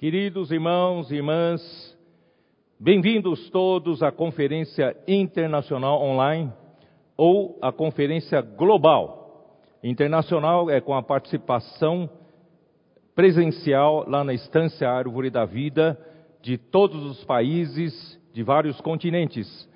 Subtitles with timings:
[0.00, 1.60] Queridos irmãos e irmãs,
[2.78, 6.50] bem-vindos todos à Conferência Internacional Online
[7.18, 9.52] ou à Conferência Global.
[9.84, 12.08] Internacional é com a participação
[13.14, 16.00] presencial lá na Estância Árvore da Vida
[16.40, 19.68] de todos os países de vários continentes.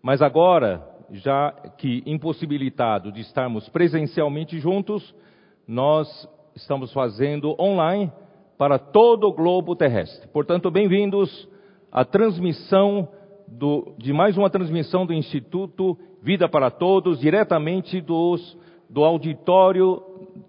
[0.00, 0.80] Mas agora,
[1.10, 5.12] já que impossibilitado de estarmos presencialmente juntos,
[5.66, 8.12] nós estamos fazendo online
[8.62, 10.28] para todo o globo terrestre.
[10.28, 11.48] Portanto, bem-vindos
[11.90, 13.08] à transmissão
[13.48, 18.56] do, de mais uma transmissão do Instituto Vida para Todos, diretamente dos,
[18.88, 20.00] do auditório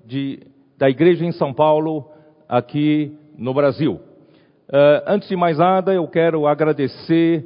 [0.05, 0.45] de,
[0.77, 2.07] da Igreja em São Paulo,
[2.48, 3.94] aqui no Brasil.
[3.94, 7.43] Uh, antes de mais nada, eu quero agradecer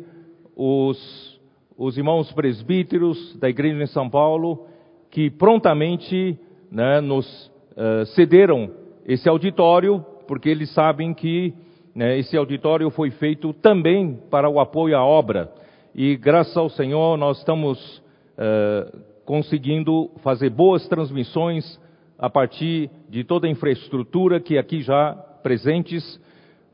[0.53, 1.39] os,
[1.77, 4.67] os irmãos presbíteros da Igreja em São Paulo
[5.11, 6.37] que prontamente
[6.69, 7.25] né, nos
[7.71, 8.69] uh, cederam
[9.05, 11.53] esse auditório porque eles sabem que
[11.95, 15.51] né, esse auditório foi feito também para o apoio à obra.
[15.95, 17.97] E graças ao Senhor nós estamos
[18.37, 21.79] uh, conseguindo fazer boas transmissões
[22.19, 26.19] a partir de toda a infraestrutura que aqui já presentes.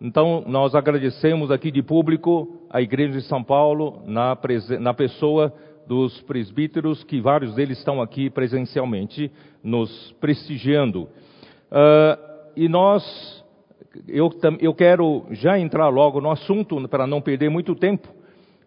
[0.02, 4.38] Então nós agradecemos aqui de público a Igreja de São Paulo na,
[4.80, 5.54] na pessoa
[5.88, 9.32] dos presbíteros, que vários deles estão aqui presencialmente
[9.64, 11.04] nos prestigiando.
[11.72, 13.42] Uh, e nós
[14.08, 18.08] eu, eu quero já entrar logo no assunto, para não perder muito tempo.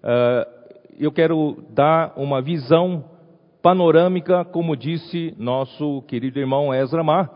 [0.03, 0.57] Uh,
[0.99, 3.05] eu quero dar uma visão
[3.63, 7.31] panorâmica, como disse nosso querido irmão Ezra Mar.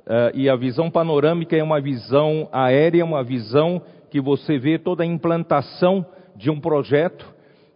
[0.00, 5.02] Uh, e a visão panorâmica é uma visão aérea, uma visão que você vê toda
[5.02, 6.04] a implantação
[6.36, 7.26] de um projeto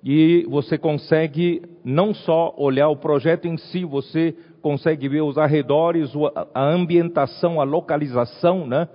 [0.02, 6.12] e você consegue não só olhar o projeto em si, você consegue ver os arredores,
[6.54, 8.88] a ambientação, a localização, né?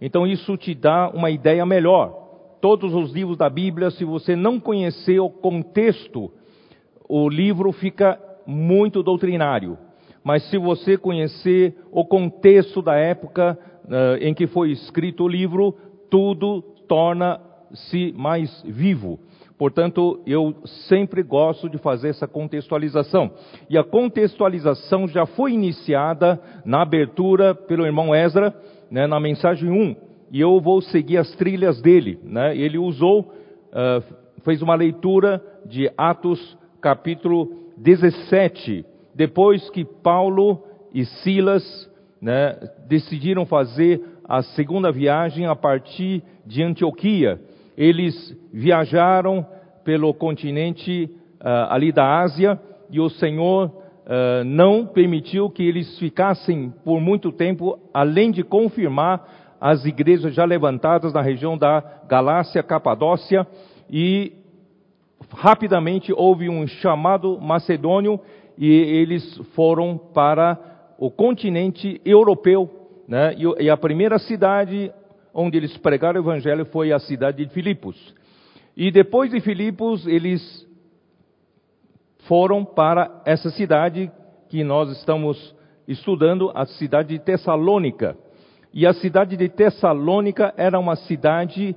[0.00, 2.24] Então isso te dá uma ideia melhor.
[2.60, 6.30] Todos os livros da Bíblia, se você não conhecer o contexto,
[7.08, 9.78] o livro fica muito doutrinário.
[10.22, 15.74] Mas se você conhecer o contexto da época uh, em que foi escrito o livro,
[16.10, 19.20] tudo torna-se mais vivo.
[19.58, 20.54] Portanto, eu
[20.88, 23.30] sempre gosto de fazer essa contextualização.
[23.70, 28.54] E a contextualização já foi iniciada na abertura pelo irmão Ezra,
[28.90, 29.96] né, na mensagem 1,
[30.30, 32.18] e eu vou seguir as trilhas dele.
[32.22, 32.56] Né?
[32.56, 34.02] Ele usou, uh,
[34.42, 42.56] fez uma leitura de Atos capítulo 17, depois que Paulo e Silas né,
[42.88, 47.40] decidiram fazer a segunda viagem a partir de Antioquia.
[47.76, 49.46] Eles viajaram
[49.84, 51.10] pelo continente
[51.40, 52.58] uh, ali da Ásia
[52.90, 53.70] e o Senhor
[54.44, 61.12] não permitiu que eles ficassem por muito tempo, além de confirmar as igrejas já levantadas
[61.12, 63.46] na região da Galácia, Capadócia,
[63.90, 64.32] e
[65.32, 68.20] rapidamente houve um chamado macedônio
[68.56, 70.58] e eles foram para
[70.98, 72.70] o continente europeu,
[73.08, 73.34] né?
[73.58, 74.92] e a primeira cidade
[75.34, 78.14] onde eles pregaram o evangelho foi a cidade de Filipos.
[78.74, 80.65] E depois de Filipos, eles
[82.26, 84.10] foram para essa cidade
[84.48, 85.54] que nós estamos
[85.86, 88.16] estudando, a cidade de Tessalônica.
[88.72, 91.74] E a cidade de Tessalônica era uma cidade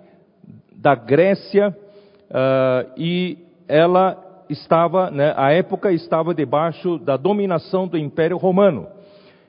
[0.75, 8.37] da Grécia uh, e ela estava, né, a época estava debaixo da dominação do Império
[8.37, 8.87] Romano.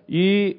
[0.08, 0.56] E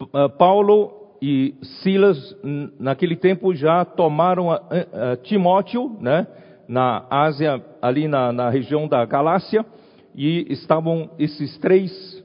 [0.00, 2.36] uh, Paulo e Silas,
[2.78, 6.26] naquele tempo, já tomaram a, a, a Timóteo, né,
[6.68, 9.64] na Ásia, ali na, na região da Galácia,
[10.14, 12.24] e estavam esses três,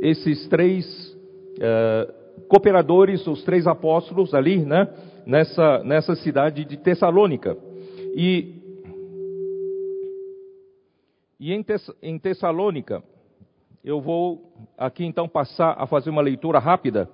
[0.00, 0.84] esses três
[1.56, 4.88] uh, cooperadores, os três apóstolos ali, né,
[5.24, 7.56] nessa, nessa cidade de Tessalônica.
[8.14, 8.54] E,
[11.38, 13.02] e em, Tess, em Tessalônica,
[13.84, 17.08] eu vou aqui então passar a fazer uma leitura rápida,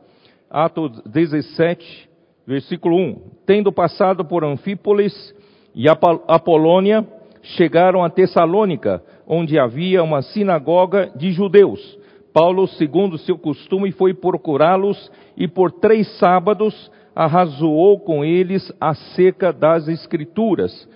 [0.49, 2.09] Atos 17,
[2.47, 3.31] versículo 1.
[3.47, 5.35] Tendo passado por Anfípolis,
[5.75, 7.07] e a Polônia
[7.43, 11.99] chegaram a Tessalônica, onde havia uma sinagoga de judeus.
[12.33, 19.87] Paulo, segundo seu costume, foi procurá-los e por três sábados arrazoou com eles acerca das
[19.89, 20.89] Escrituras,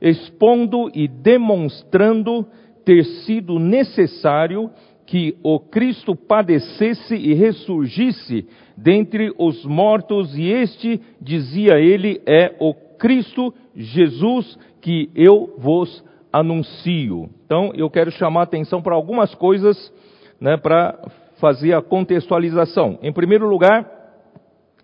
[0.00, 2.46] expondo e demonstrando
[2.84, 4.70] ter sido necessário
[5.04, 8.46] que o Cristo padecesse e ressurgisse
[8.76, 17.30] dentre os mortos, e este, dizia ele, é o Cristo Jesus que eu vos anuncio.
[17.44, 19.92] Então, eu quero chamar atenção para algumas coisas,
[20.40, 20.98] né, para
[21.40, 22.98] fazer a contextualização.
[23.02, 23.88] Em primeiro lugar,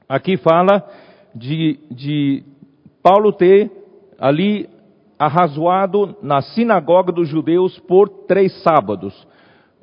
[0.09, 0.83] aqui fala
[1.35, 2.45] de, de
[3.03, 3.71] Paulo ter
[4.19, 4.69] ali
[5.19, 9.27] arrazoado na sinagoga dos judeus por três sábados.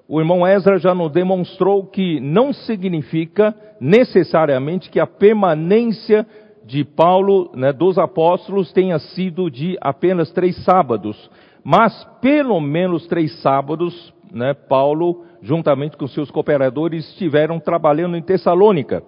[0.08, 6.28] O irmão Ezra já nos demonstrou que não significa necessariamente que a permanência
[6.72, 11.30] de Paulo, né, dos apóstolos, tenha sido de apenas três sábados,
[11.66, 19.04] mas pelo menos três sábados, né, Paulo, juntamente com seus cooperadores, estiveram trabalhando em Tessalônica.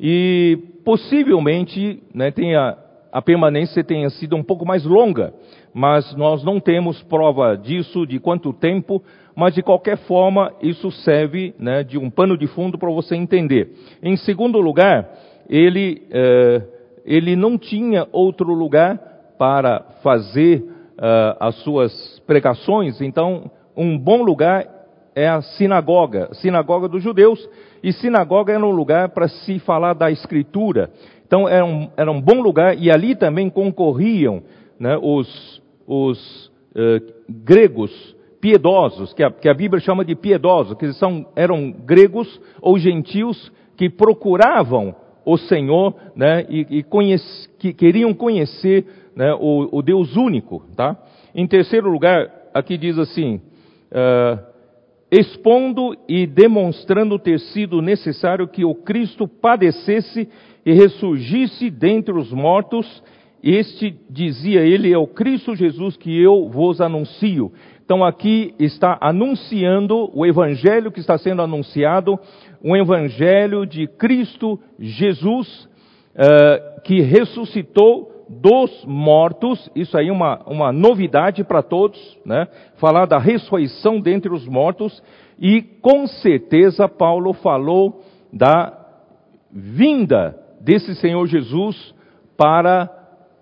[0.00, 2.78] E possivelmente né, tenha,
[3.12, 5.34] a permanência tenha sido um pouco mais longa,
[5.74, 9.02] mas nós não temos prova disso, de quanto tempo,
[9.36, 13.70] mas de qualquer forma isso serve né, de um pano de fundo para você entender.
[14.02, 15.10] Em segundo lugar,
[15.46, 16.62] ele, eh,
[17.04, 18.98] ele não tinha outro lugar
[19.38, 24.66] para fazer uh, as suas pregações, então um bom lugar
[25.14, 27.48] é a sinagoga, sinagoga dos judeus,
[27.82, 30.90] e sinagoga era um lugar para se falar da escritura.
[31.26, 34.42] Então era um, era um bom lugar, e ali também concorriam
[34.78, 40.92] né, os, os uh, gregos piedosos, que a, que a, Bíblia chama de piedosos, que
[40.94, 44.94] são, eram gregos ou gentios que procuravam
[45.24, 48.84] o Senhor né, e, e conhece, que queriam conhecer
[49.14, 50.64] né, o, o, Deus único.
[50.76, 50.96] Tá?
[51.34, 53.40] Em terceiro lugar, aqui diz assim:
[53.90, 54.52] uh,
[55.10, 60.28] expondo e demonstrando ter sido necessário que o Cristo padecesse
[60.64, 63.02] e ressurgisse dentre os mortos,
[63.42, 67.52] este, dizia ele, é o Cristo Jesus que eu vos anuncio.
[67.84, 72.18] Então aqui está anunciando o evangelho que está sendo anunciado,
[72.62, 75.68] um evangelho de Cristo Jesus,
[76.14, 82.46] uh, que ressuscitou dos mortos, isso aí é uma, uma novidade para todos, né?
[82.76, 85.02] Falar da ressurreição dentre os mortos,
[85.38, 88.72] e com certeza Paulo falou da
[89.50, 91.94] vinda desse Senhor Jesus
[92.36, 92.88] para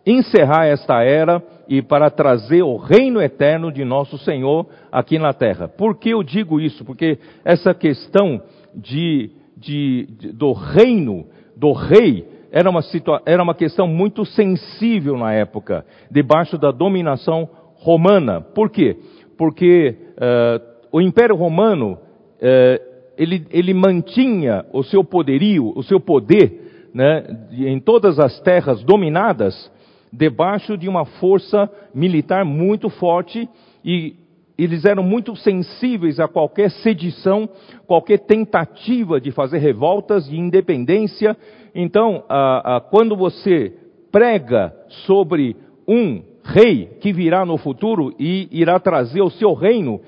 [0.04, 5.68] encerrar esta era e para trazer o reino eterno de nosso Senhor aqui na terra.
[5.68, 6.84] Por que eu digo isso?
[6.84, 8.42] Porque essa questão
[8.74, 11.26] de, de, de do reino,
[11.56, 12.80] do rei, era uma,
[13.26, 18.40] era uma questão muito sensível na época, debaixo da dominação romana.
[18.40, 18.96] Por quê?
[19.38, 20.60] Porque uh,
[20.92, 27.78] o Império Romano, uh, ele, ele mantinha o seu poderio, o seu poder, né, em
[27.78, 29.70] todas as terras dominadas,
[30.12, 33.48] debaixo de uma força militar muito forte
[33.84, 34.16] e
[34.64, 37.48] eles eram muito sensíveis a qualquer sedição,
[37.86, 41.36] qualquer tentativa de fazer revoltas de independência.
[41.74, 43.72] Então, ah, ah, quando você
[44.10, 44.74] prega
[45.06, 50.00] sobre um rei que virá no futuro e irá trazer o seu reino,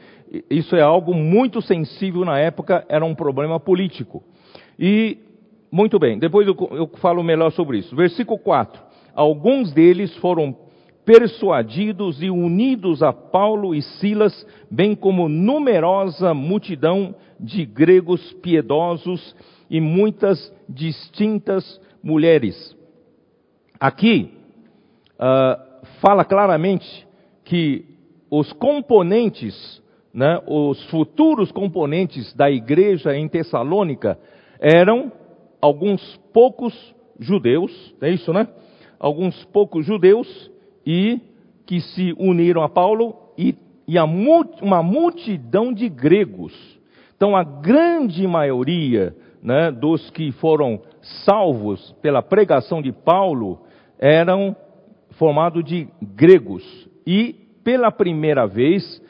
[0.51, 4.23] isso é algo muito sensível na época, era um problema político.
[4.79, 5.19] E,
[5.71, 7.95] muito bem, depois eu, eu falo melhor sobre isso.
[7.95, 8.83] Versículo 4.
[9.15, 10.57] Alguns deles foram
[11.05, 19.35] persuadidos e unidos a Paulo e Silas, bem como numerosa multidão de gregos piedosos
[19.69, 22.77] e muitas distintas mulheres.
[23.81, 24.33] Aqui
[25.15, 27.07] uh, fala claramente
[27.45, 27.85] que
[28.31, 29.83] os componentes,
[30.15, 34.19] né, os futuros componentes da igreja em Tessalônica
[34.61, 35.11] eram
[35.61, 36.01] alguns
[36.33, 36.73] poucos
[37.19, 38.49] judeus, é isso, né?
[38.99, 40.51] Alguns poucos judeus
[40.87, 41.21] e
[41.67, 43.55] que se uniram a Paulo e,
[43.87, 46.53] e a, uma multidão de gregos.
[47.17, 50.81] Então, a grande maioria né, dos que foram
[51.25, 53.61] salvos pela pregação de Paulo
[53.99, 54.57] eram
[55.13, 56.65] formados de gregos.
[57.07, 59.03] E, pela primeira vez,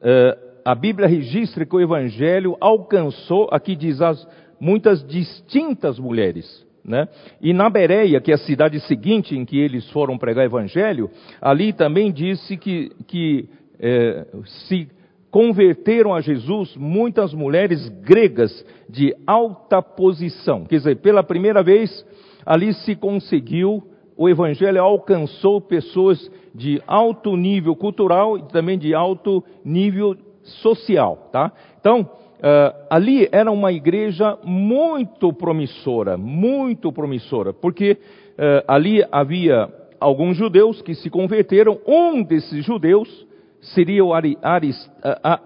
[0.00, 4.26] eh, a Bíblia registra que o Evangelho alcançou, aqui diz, as,
[4.60, 6.66] muitas distintas mulheres.
[6.88, 7.06] Né?
[7.40, 11.72] E na Bereia, que é a cidade seguinte em que eles foram pregar evangelho, ali
[11.72, 13.46] também disse que, que
[13.78, 14.26] é,
[14.66, 14.88] se
[15.30, 20.64] converteram a Jesus muitas mulheres gregas de alta posição.
[20.64, 22.04] Quer dizer, pela primeira vez,
[22.46, 23.82] ali se conseguiu,
[24.16, 26.18] o evangelho alcançou pessoas
[26.54, 31.28] de alto nível cultural e também de alto nível social.
[31.30, 31.52] Tá?
[31.78, 39.68] Então, Uh, ali era uma igreja muito promissora, muito promissora, porque uh, ali havia
[39.98, 41.80] alguns judeus que se converteram.
[41.84, 43.26] Um desses judeus
[43.60, 44.12] seria o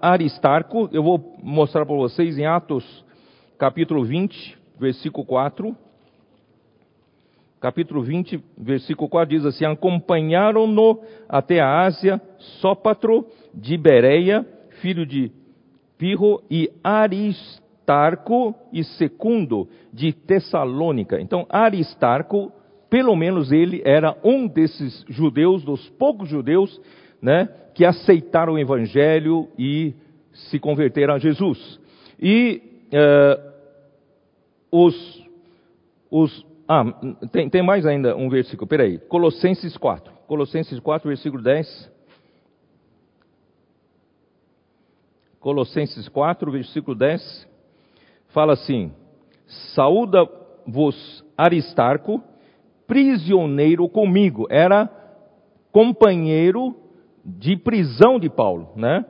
[0.01, 0.87] Aristarco.
[0.91, 3.03] Eu vou mostrar para vocês em Atos,
[3.57, 5.75] capítulo 20, versículo 4.
[7.59, 12.21] Capítulo 20, versículo 4 diz assim: Acompanharam-no até a Ásia,
[12.61, 14.45] Sópatro de Bereia,
[14.81, 15.31] filho de
[16.03, 21.17] Pirro e Aristarco e Secundo de Tessalônica.
[21.21, 22.51] Então, Aristarco
[22.89, 26.77] pelo menos ele era um desses judeus, dos poucos judeus,
[27.21, 29.95] né, que aceitaram o evangelho e
[30.33, 31.79] se converteram a Jesus.
[32.21, 33.53] E uh,
[34.69, 35.25] os,
[36.11, 36.83] os ah,
[37.31, 41.92] tem, tem mais ainda um versículo, peraí, Colossenses 4, Colossenses 4, versículo 10.
[45.43, 47.45] Colossenses 4, versículo 10,
[48.29, 48.93] fala assim:
[49.75, 52.23] Saúda-vos Aristarco,
[52.87, 54.47] prisioneiro comigo.
[54.49, 54.89] Era
[55.69, 56.73] companheiro
[57.25, 59.05] de prisão de Paulo, né?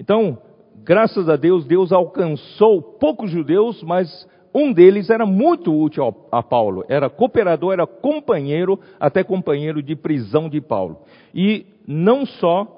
[0.00, 0.38] Então,
[0.76, 6.82] graças a Deus, Deus alcançou poucos judeus, mas um deles era muito útil a Paulo.
[6.88, 11.00] Era cooperador, era companheiro, até companheiro de prisão de Paulo.
[11.34, 12.77] E não só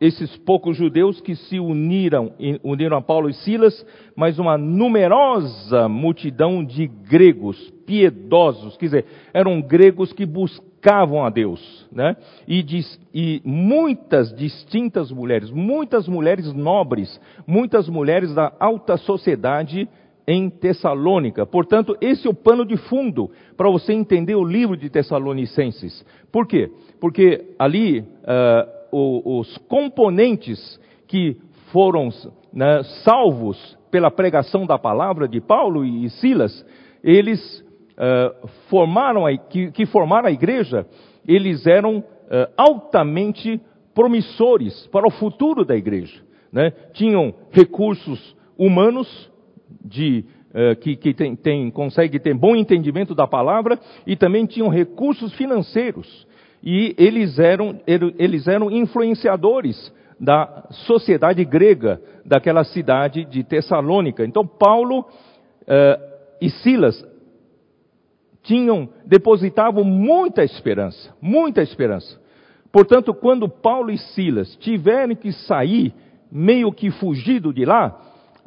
[0.00, 6.64] esses poucos judeus que se uniram, uniram a Paulo e Silas, mas uma numerosa multidão
[6.64, 12.16] de gregos piedosos, quer dizer, eram gregos que buscavam a Deus, né?
[12.46, 12.64] E,
[13.14, 19.88] e muitas distintas mulheres, muitas mulheres nobres, muitas mulheres da alta sociedade
[20.28, 21.46] em Tessalônica.
[21.46, 26.04] Portanto, esse é o pano de fundo para você entender o livro de Tessalonicenses.
[26.30, 26.70] Por quê?
[27.00, 31.36] Porque ali uh, os componentes que
[31.72, 32.08] foram
[32.52, 36.64] né, salvos pela pregação da palavra de Paulo e Silas,
[37.02, 37.64] eles
[37.98, 40.86] uh, formaram a, que, que, formaram a igreja,
[41.26, 42.04] eles eram uh,
[42.56, 43.60] altamente
[43.94, 46.22] promissores para o futuro da igreja.
[46.52, 46.70] Né?
[46.92, 49.30] Tinham recursos humanos
[49.84, 54.68] de uh, que, que tem, tem, consegue ter bom entendimento da palavra e também tinham
[54.68, 56.26] recursos financeiros
[56.62, 64.24] e eles eram, eles eram influenciadores da sociedade grega daquela cidade de Tessalônica.
[64.24, 66.02] Então Paulo uh,
[66.40, 67.04] e Silas
[68.42, 72.20] tinham depositavam muita esperança, muita esperança.
[72.72, 75.94] Portanto, quando Paulo e Silas tiveram que sair
[76.30, 77.98] meio que fugido de lá,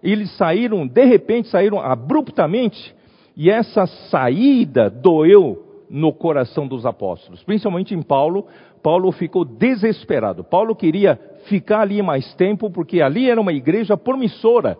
[0.03, 2.95] eles saíram de repente, saíram abruptamente,
[3.35, 8.47] e essa saída doeu no coração dos apóstolos, principalmente em Paulo.
[8.81, 10.43] Paulo ficou desesperado.
[10.43, 14.77] Paulo queria ficar ali mais tempo, porque ali era uma igreja promissora.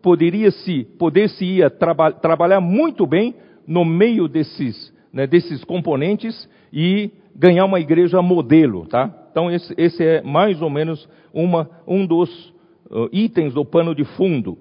[0.00, 3.34] Poderia se, poder se ir traba, trabalhar muito bem
[3.66, 9.12] no meio desses, né, desses componentes e ganhar uma igreja modelo, tá?
[9.30, 12.30] Então esse, esse é mais ou menos uma, um dos
[12.90, 14.56] uh, itens do pano de fundo.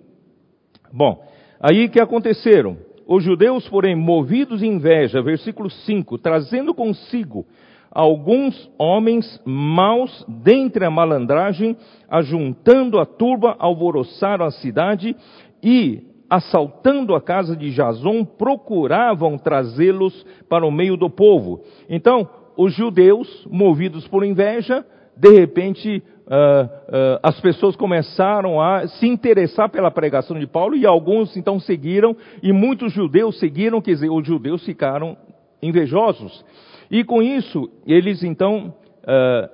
[0.91, 1.24] Bom,
[1.60, 2.77] aí que aconteceram?
[3.05, 7.45] Os judeus, porém, movidos de inveja, versículo 5, trazendo consigo
[7.91, 11.77] alguns homens maus dentre a malandragem,
[12.10, 15.15] ajuntando a turba, alvoroçaram a cidade
[15.62, 21.62] e, assaltando a casa de Jason, procuravam trazê-los para o meio do povo.
[21.88, 24.83] Então, os judeus, movidos por inveja,
[25.15, 30.86] de repente uh, uh, as pessoas começaram a se interessar pela pregação de Paulo e
[30.86, 35.18] alguns então seguiram e muitos judeus seguiram, quer dizer, os judeus ficaram
[35.62, 36.44] invejosos.
[36.89, 39.50] E com isso, eles então uh,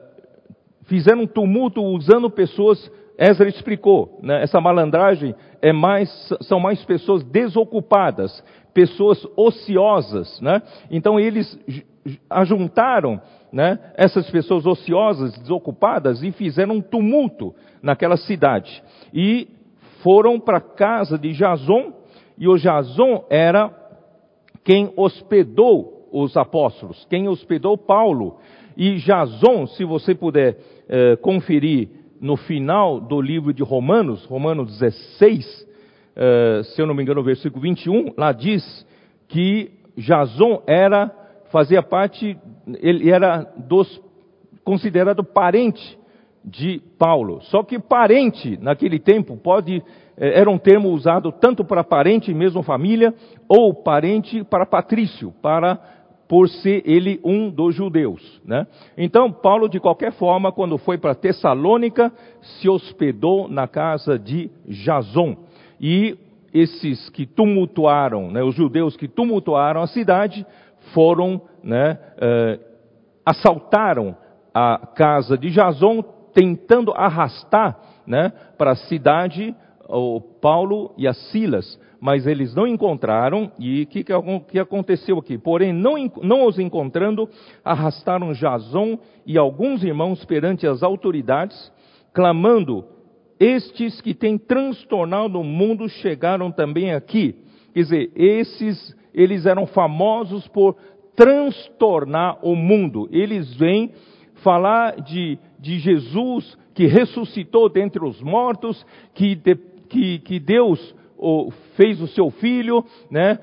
[0.85, 6.09] fizeram um tumulto usando pessoas, Ezra explicou, né, essa malandragem é mais,
[6.41, 10.61] são mais pessoas desocupadas, pessoas ociosas, né?
[10.89, 11.57] Então eles
[12.29, 13.21] ajuntaram
[13.51, 18.81] né, essas pessoas ociosas, desocupadas, e fizeram um tumulto naquela cidade.
[19.13, 19.47] E
[20.03, 21.93] foram para a casa de Jason,
[22.37, 23.71] e o Jason era
[24.63, 28.37] quem hospedou os apóstolos, quem hospedou Paulo.
[28.77, 30.57] E Jason, se você puder
[30.87, 31.89] eh, conferir
[32.21, 35.67] no final do livro de Romanos, Romanos 16,
[36.21, 38.85] eh, se eu não me engano, no versículo 21, lá diz
[39.29, 41.09] que Jason era
[41.49, 42.37] fazia parte,
[42.81, 44.01] ele era dos,
[44.63, 45.97] considerado parente
[46.43, 47.41] de Paulo.
[47.43, 49.81] Só que parente, naquele tempo, pode,
[50.17, 53.13] eh, era um termo usado tanto para parente, mesmo família,
[53.47, 55.79] ou parente para patrício, para
[56.27, 58.39] por ser ele um dos judeus.
[58.45, 58.67] Né?
[58.95, 62.11] Então, Paulo, de qualquer forma, quando foi para Tessalônica,
[62.41, 65.35] se hospedou na casa de Jason.
[65.79, 66.17] E
[66.53, 70.45] esses que tumultuaram, né, os judeus que tumultuaram a cidade,
[70.93, 72.59] foram, né, uh,
[73.25, 74.15] assaltaram
[74.53, 76.01] a casa de Jason,
[76.33, 79.55] tentando arrastar né, para a cidade
[79.87, 85.37] o Paulo e a Silas, mas eles não encontraram, e o que, que, aconteceu aqui?
[85.37, 87.27] Porém, não, não os encontrando,
[87.65, 91.71] arrastaram Jason e alguns irmãos perante as autoridades,
[92.13, 92.85] clamando:
[93.39, 97.35] Estes que têm transtornado o mundo chegaram também aqui.
[97.73, 100.75] Quer dizer, esses eles eram famosos por
[101.15, 103.07] transtornar o mundo.
[103.11, 103.91] Eles vêm
[104.35, 109.55] falar de, de Jesus que ressuscitou dentre os mortos, que, de,
[109.89, 113.37] que, que Deus o, fez o seu filho, né,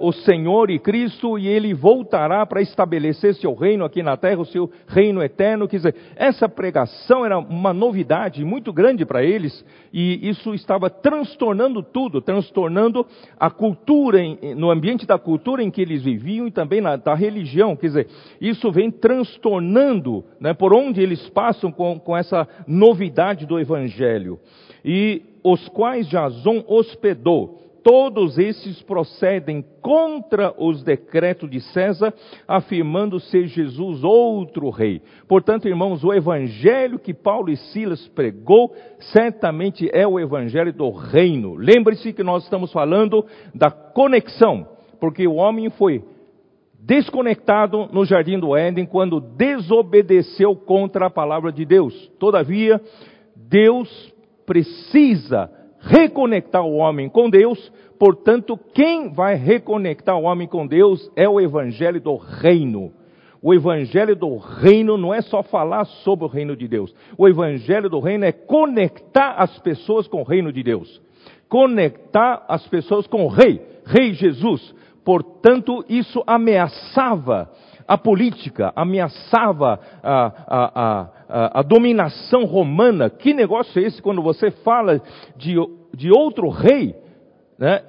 [0.00, 4.40] uh, o Senhor e Cristo, e ele voltará para estabelecer seu reino aqui na terra,
[4.40, 5.68] o seu reino eterno.
[5.68, 11.82] Quer dizer, essa pregação era uma novidade muito grande para eles, e isso estava transtornando
[11.82, 13.06] tudo, transtornando
[13.38, 17.14] a cultura, em, no ambiente da cultura em que eles viviam e também na, da
[17.14, 17.76] religião.
[17.76, 18.06] Quer dizer,
[18.40, 24.38] isso vem transtornando né, por onde eles passam com, com essa novidade do Evangelho.
[24.82, 27.58] E os quais Jason hospedou.
[27.82, 32.12] Todos esses procedem contra os decretos de César,
[32.46, 35.00] afirmando ser Jesus outro rei.
[35.26, 41.54] Portanto, irmãos, o evangelho que Paulo e Silas pregou certamente é o evangelho do reino.
[41.54, 44.68] Lembre-se que nós estamos falando da conexão,
[45.00, 46.04] porque o homem foi
[46.82, 52.10] desconectado no jardim do Éden quando desobedeceu contra a palavra de Deus.
[52.18, 52.80] Todavia,
[53.34, 54.12] Deus
[54.50, 61.28] precisa reconectar o homem com Deus, portanto, quem vai reconectar o homem com Deus é
[61.28, 62.92] o evangelho do reino.
[63.40, 66.92] O evangelho do reino não é só falar sobre o reino de Deus.
[67.16, 71.00] O evangelho do reino é conectar as pessoas com o reino de Deus.
[71.48, 74.74] Conectar as pessoas com o rei, rei Jesus.
[75.04, 77.48] Portanto, isso ameaçava
[77.86, 83.10] a política, ameaçava a, a, a, a, dominação romana.
[83.10, 85.00] Que negócio é esse quando você fala
[85.36, 85.56] de,
[85.94, 86.94] de outro rei?
[87.58, 87.82] Né?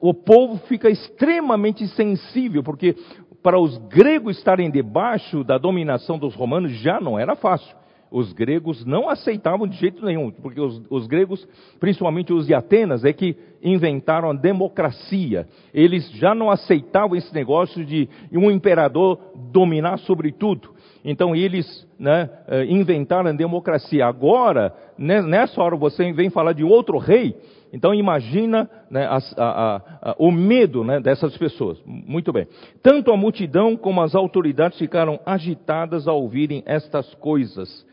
[0.00, 2.94] O povo fica extremamente sensível, porque
[3.42, 7.76] para os gregos estarem debaixo da dominação dos romanos já não era fácil
[8.10, 11.46] os gregos não aceitavam de jeito nenhum, porque os, os, gregos,
[11.78, 15.46] principalmente os de Atenas, é que inventaram a democracia.
[15.72, 19.18] Eles já não aceitavam esse negócio de um imperador
[19.52, 20.70] dominar sobre tudo.
[21.04, 24.06] Então eles né, eh, inventaram a democracia.
[24.06, 27.36] Agora, né, nessa hora você vem falar de outro rei,
[27.72, 29.76] então imagina né, a, a,
[30.10, 31.78] a, o medo né, dessas pessoas.
[31.84, 32.46] Muito bem.
[32.82, 37.86] Tanto a multidão como as autoridades ficaram agitadas ao ouvirem estas coisas.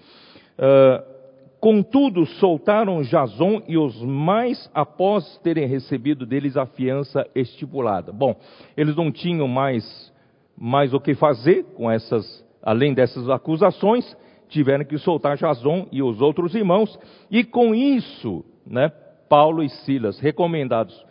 [0.58, 1.16] Uh,
[1.60, 8.12] contudo, soltaram Jason e os mais após terem recebido deles a fiança estipulada.
[8.12, 8.36] Bom,
[8.78, 10.14] eles não tinham mais,
[10.58, 14.16] mais o que fazer com essas, além dessas acusações,
[14.48, 16.98] tiveram que soltar Jason e os outros irmãos,
[17.32, 18.92] e com isso, né,
[19.28, 21.04] Paulo e Silas, recomendados,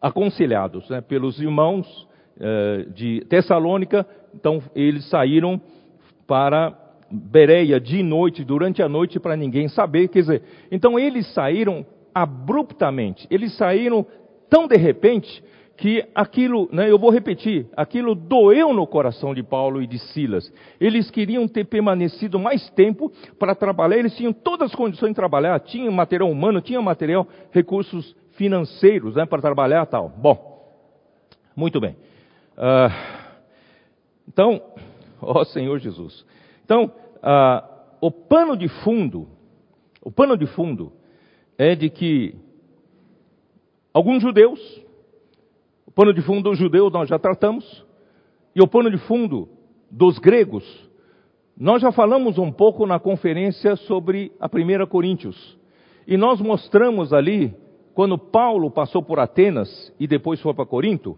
[0.00, 5.60] aconselhados né, pelos irmãos uh, de Tessalônica, então eles saíram
[6.26, 10.08] para Bereia de noite, durante a noite, para ninguém saber.
[10.08, 14.06] Quer dizer, então eles saíram abruptamente, eles saíram
[14.48, 15.44] tão de repente
[15.76, 20.50] que aquilo, né, eu vou repetir, aquilo doeu no coração de Paulo e de Silas.
[20.80, 25.60] Eles queriam ter permanecido mais tempo para trabalhar, eles tinham todas as condições de trabalhar,
[25.60, 30.08] tinham material humano, tinham material, recursos financeiros né, para trabalhar tal.
[30.08, 30.64] Bom,
[31.54, 31.96] muito bem.
[32.56, 33.26] Uh,
[34.28, 34.62] então,
[35.20, 36.24] ó Senhor Jesus,
[36.66, 36.90] então,
[37.22, 37.62] ah,
[38.00, 39.28] o pano de fundo,
[40.04, 40.92] o pano de fundo
[41.56, 42.34] é de que
[43.94, 44.60] alguns judeus,
[45.86, 47.86] o pano de fundo dos judeus nós já tratamos,
[48.52, 49.48] e o pano de fundo
[49.88, 50.64] dos gregos,
[51.56, 55.56] nós já falamos um pouco na conferência sobre a primeira Coríntios.
[56.04, 57.54] E nós mostramos ali,
[57.94, 61.16] quando Paulo passou por Atenas e depois foi para Corinto,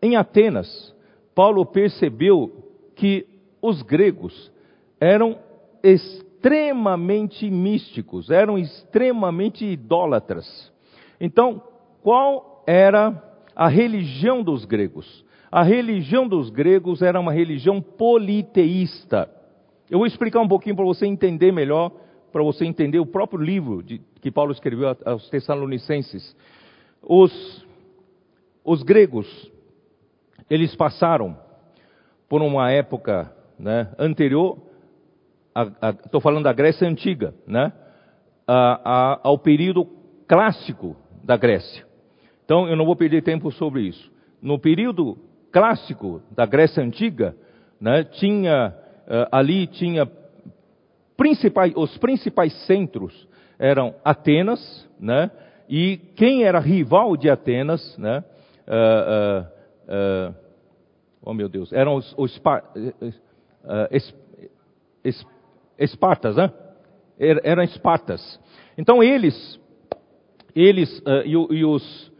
[0.00, 0.94] em Atenas,
[1.34, 2.62] Paulo percebeu
[2.94, 3.26] que
[3.60, 4.53] os gregos
[5.00, 5.38] eram
[5.82, 10.72] extremamente místicos, eram extremamente idólatras.
[11.20, 11.62] Então,
[12.02, 13.22] qual era
[13.54, 15.24] a religião dos gregos?
[15.50, 19.30] A religião dos gregos era uma religião politeísta.
[19.88, 21.92] Eu vou explicar um pouquinho para você entender melhor,
[22.32, 26.34] para você entender o próprio livro de, que Paulo escreveu aos Tessalonicenses.
[27.00, 27.64] Os,
[28.64, 29.50] os gregos,
[30.50, 31.38] eles passaram
[32.28, 34.58] por uma época né, anterior
[36.04, 37.72] estou falando da Grécia Antiga, né?
[38.46, 39.86] A, a, ao período
[40.26, 41.84] clássico da Grécia.
[42.44, 44.12] Então, eu não vou perder tempo sobre isso.
[44.42, 45.16] No período
[45.50, 47.34] clássico da Grécia Antiga,
[47.80, 48.74] né, tinha,
[49.06, 50.10] uh, ali tinha
[51.16, 53.26] principais, os principais centros
[53.58, 55.30] eram Atenas, né,
[55.68, 58.22] e quem era rival de Atenas, né,
[58.66, 59.46] uh,
[60.30, 60.34] uh,
[61.22, 62.42] oh meu Deus, eram os, os
[63.90, 64.14] es,
[65.02, 65.26] es,
[65.78, 66.52] Espartas, né?
[67.18, 68.40] Er, eram Espartas.
[68.76, 69.60] Então eles,
[70.54, 72.12] eles uh, e, e, os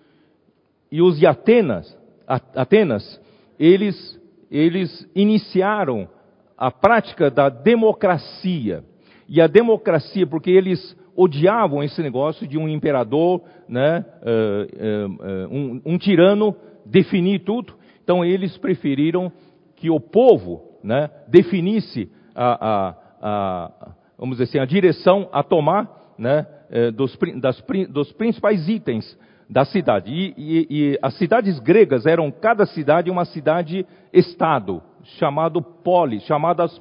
[0.90, 3.20] e os de Atenas, Atenas,
[3.58, 6.08] eles eles iniciaram
[6.56, 8.84] a prática da democracia.
[9.28, 15.82] E a democracia, porque eles odiavam esse negócio de um imperador, né, uh, uh, um,
[15.84, 17.74] um, tirano definir tudo.
[18.02, 19.32] Então eles preferiram
[19.76, 26.46] que o povo né, definisse a, a, vamos dizer assim, a direção a tomar né,
[26.70, 30.12] eh, dos, das, dos principais itens da cidade.
[30.12, 34.82] E, e, e, as cidades gregas eram cada cidade uma cidade-estado,
[35.18, 36.80] chamado poli, chamadas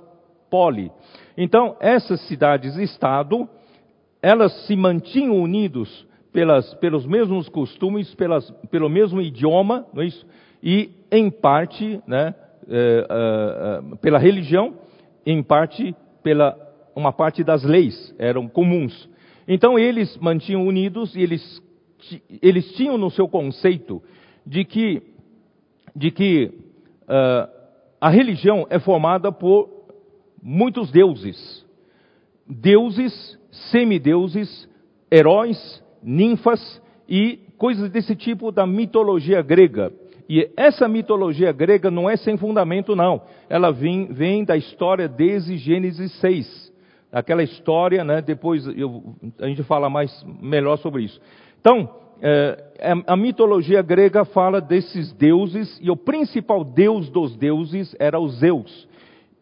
[0.49, 0.91] poli.
[1.37, 3.47] Então, essas cidades-estado,
[4.21, 10.25] elas se mantinham unidos pelas, pelos mesmos costumes, pelas, pelo mesmo idioma, não é isso?
[10.61, 12.35] E, em parte, né,
[12.69, 14.75] é, é, pela religião,
[15.25, 16.57] em parte pela
[16.95, 19.09] uma parte das leis, eram comuns.
[19.47, 21.61] Então eles mantinham unidos e eles
[22.41, 24.01] eles tinham no seu conceito
[24.45, 25.01] de que,
[25.95, 26.51] de que
[27.03, 27.49] uh,
[27.99, 29.69] a religião é formada por
[30.41, 31.65] muitos deuses.
[32.47, 33.39] Deuses,
[33.71, 34.69] semideuses,
[35.09, 39.93] heróis, ninfas e coisas desse tipo da mitologia grega.
[40.29, 43.21] E essa mitologia grega não é sem fundamento, não.
[43.49, 46.73] Ela vem, vem da história desde Gênesis 6.
[47.11, 51.21] Aquela história, né, depois eu, a gente fala mais, melhor sobre isso.
[51.59, 51.89] Então,
[52.21, 52.57] é,
[53.05, 58.87] a mitologia grega fala desses deuses, e o principal deus dos deuses era o Zeus.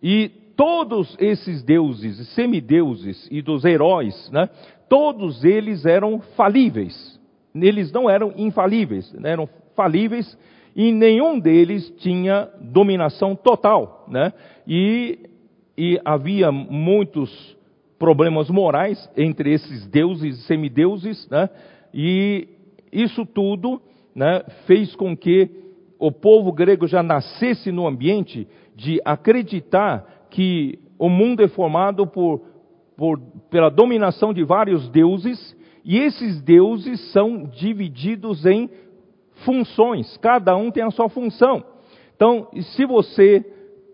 [0.01, 4.49] E todos esses deuses, semideuses e dos heróis, né,
[4.89, 7.19] todos eles eram falíveis.
[7.55, 10.37] Eles não eram infalíveis, né, eram falíveis
[10.75, 14.05] e nenhum deles tinha dominação total.
[14.07, 14.33] Né?
[14.67, 15.19] E,
[15.77, 17.57] e havia muitos
[17.97, 21.49] problemas morais entre esses deuses e semideuses, né?
[21.93, 22.47] e
[22.91, 23.81] isso tudo
[24.15, 25.49] né, fez com que
[25.99, 32.41] o povo grego já nascesse no ambiente de acreditar que o mundo é formado por,
[32.97, 38.69] por, pela dominação de vários deuses, e esses deuses são divididos em
[39.45, 41.63] funções, cada um tem a sua função.
[42.15, 43.43] Então, se você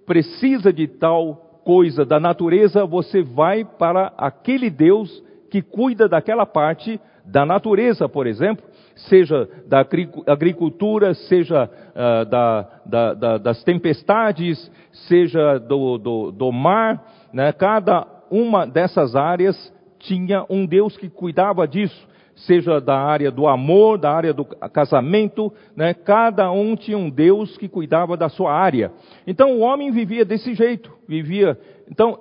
[0.05, 6.99] precisa de tal coisa da natureza, você vai para aquele Deus que cuida daquela parte
[7.25, 9.85] da natureza, por exemplo, seja da
[10.27, 14.71] agricultura, seja uh, da, da, da, das tempestades,
[15.07, 17.51] seja do, do, do mar, né?
[17.51, 22.07] cada uma dessas áreas tinha um Deus que cuidava disso
[22.37, 25.93] seja da área do amor, da área do casamento, né?
[25.93, 28.91] cada um tinha um Deus que cuidava da sua área.
[29.25, 31.59] Então o homem vivia desse jeito, vivia.
[31.89, 32.19] Então,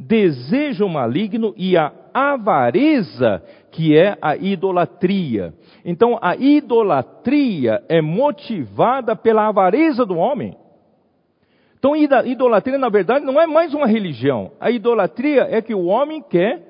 [0.00, 5.52] desejo maligno e a avareza, que é a idolatria.
[5.84, 10.56] Então, a idolatria é motivada pela avareza do homem.
[11.78, 14.52] Então, idolatria, na verdade, não é mais uma religião.
[14.58, 16.62] A idolatria é que o homem quer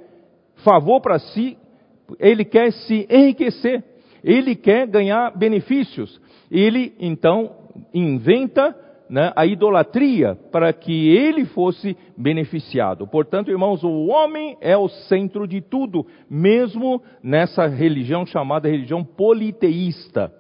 [0.65, 1.57] favor para si,
[2.19, 3.83] ele quer se enriquecer,
[4.23, 6.21] ele quer ganhar benefícios.
[6.51, 7.53] Ele, então,
[7.95, 8.77] inventa
[9.11, 13.09] né, a idolatria para que ele fosse beneficiado.
[13.09, 20.33] Portanto, irmãos, o homem é o centro de tudo, mesmo nessa religião chamada religião politeísta.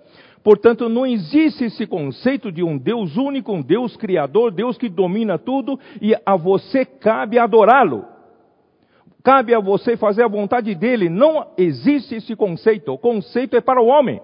[0.44, 5.36] Portanto, não existe esse conceito de um Deus único, um Deus criador, Deus que domina
[5.36, 8.04] tudo e a você cabe adorá-lo.
[9.22, 11.10] Cabe a você fazer a vontade dele.
[11.10, 12.92] Não existe esse conceito.
[12.92, 14.18] O conceito é para o homem.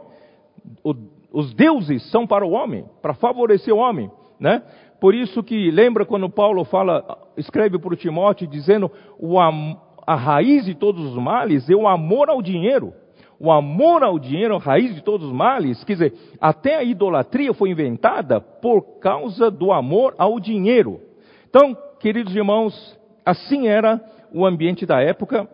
[0.83, 0.95] o,
[1.31, 4.63] os deuses são para o homem, para favorecer o homem, né?
[5.01, 7.05] Por isso que lembra quando Paulo fala,
[7.37, 12.41] escreve para Timóteo dizendo o, a raiz de todos os males é o amor ao
[12.41, 12.95] dinheiro.
[13.39, 15.85] O amor ao dinheiro é a raiz de todos os males.
[15.85, 21.01] Quer dizer, até a idolatria foi inventada por causa do amor ao dinheiro.
[21.49, 24.01] Então, queridos irmãos, assim era
[24.33, 25.49] o ambiente da época.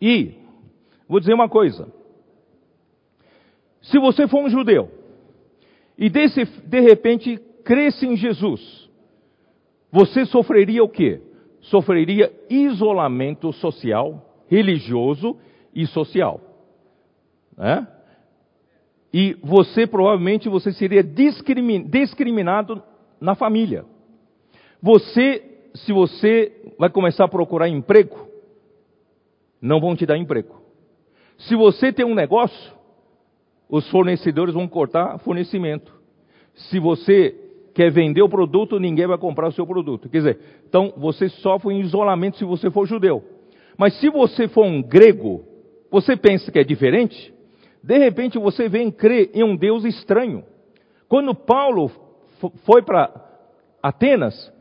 [0.00, 0.34] E,
[1.06, 1.92] vou dizer uma coisa.
[3.82, 4.90] Se você for um judeu
[5.96, 8.88] e desse, de repente cresce em Jesus,
[9.92, 11.20] você sofreria o quê?
[11.60, 15.36] Sofreria isolamento social, religioso
[15.74, 16.40] e social.
[17.54, 17.86] Né?
[19.12, 22.82] E você provavelmente você seria discriminado
[23.20, 23.84] na família.
[24.80, 28.28] Você, se você vai começar a procurar emprego,
[29.60, 30.62] não vão te dar emprego.
[31.36, 32.72] Se você tem um negócio,
[33.68, 35.92] os fornecedores vão cortar fornecimento.
[36.54, 37.44] Se você
[37.78, 40.08] quer vender o produto, ninguém vai comprar o seu produto.
[40.08, 40.38] Quer dizer,
[40.68, 43.22] então você sofre em isolamento se você for judeu.
[43.76, 45.44] Mas se você for um grego,
[45.88, 47.32] você pensa que é diferente?
[47.80, 50.42] De repente você vem crer em um Deus estranho.
[51.08, 51.88] Quando Paulo
[52.64, 53.14] foi para
[53.80, 54.52] Atenas,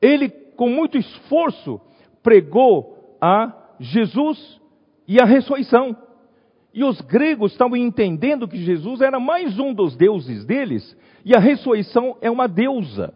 [0.00, 1.78] ele com muito esforço
[2.22, 4.58] pregou a Jesus
[5.06, 5.94] e a ressurreição.
[6.74, 11.38] E os gregos estavam entendendo que Jesus era mais um dos deuses deles, e a
[11.38, 13.12] ressurreição é uma deusa.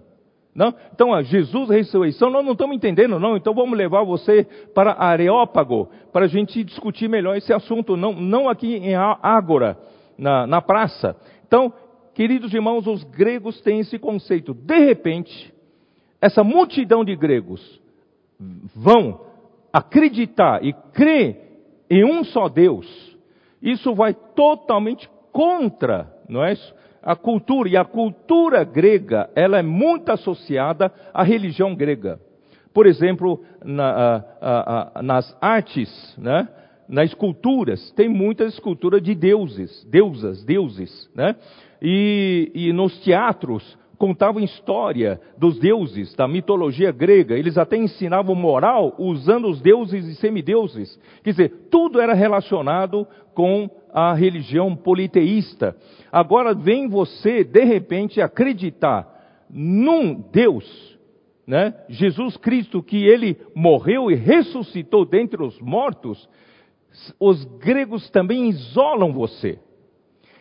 [0.55, 0.75] Não?
[0.95, 3.37] Então, a Jesus, a ressurreição, nós não estamos entendendo, não.
[3.37, 8.49] Então, vamos levar você para Areópago, para a gente discutir melhor esse assunto, não, não
[8.49, 9.79] aqui em Ágora,
[10.17, 11.15] na, na praça.
[11.47, 11.73] Então,
[12.15, 14.55] queridos irmãos, os gregos têm esse conceito.
[14.55, 15.53] De repente,
[16.23, 17.81] essa multidão de gregos
[18.75, 19.21] vão
[19.71, 21.37] acreditar e crer
[21.91, 23.16] em um só Deus
[23.63, 26.75] isso vai totalmente contra, não é isso?
[27.03, 32.19] A cultura, e a cultura grega, ela é muito associada à religião grega.
[32.75, 36.49] Por exemplo, na, a, a, nas artes, né?
[36.89, 41.37] nas esculturas, tem muitas esculturas de deuses, deusas, deuses, né?
[41.81, 47.37] E, e nos teatros, contavam história dos deuses, da mitologia grega.
[47.37, 50.99] Eles até ensinavam moral usando os deuses e semideuses.
[51.23, 55.77] Quer dizer, tudo era relacionado com a religião politeísta.
[56.13, 59.15] Agora vem você, de repente, acreditar
[59.51, 60.99] num Deus,
[61.47, 61.75] né?
[61.89, 66.29] Jesus Cristo, que ele morreu e ressuscitou dentre os mortos.
[67.21, 69.59] Os gregos também isolam você.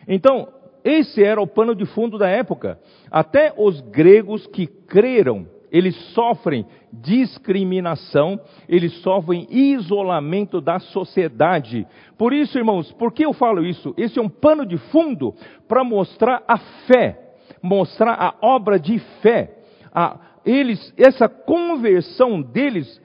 [0.08, 0.48] Então,
[0.86, 2.78] esse era o pano de fundo da época.
[3.10, 11.84] Até os gregos que creram, eles sofrem discriminação, eles sofrem isolamento da sociedade.
[12.16, 13.92] Por isso, irmãos, por que eu falo isso?
[13.96, 15.34] Esse é um pano de fundo
[15.66, 19.58] para mostrar a fé, mostrar a obra de fé.
[19.92, 23.02] A, eles, essa conversão deles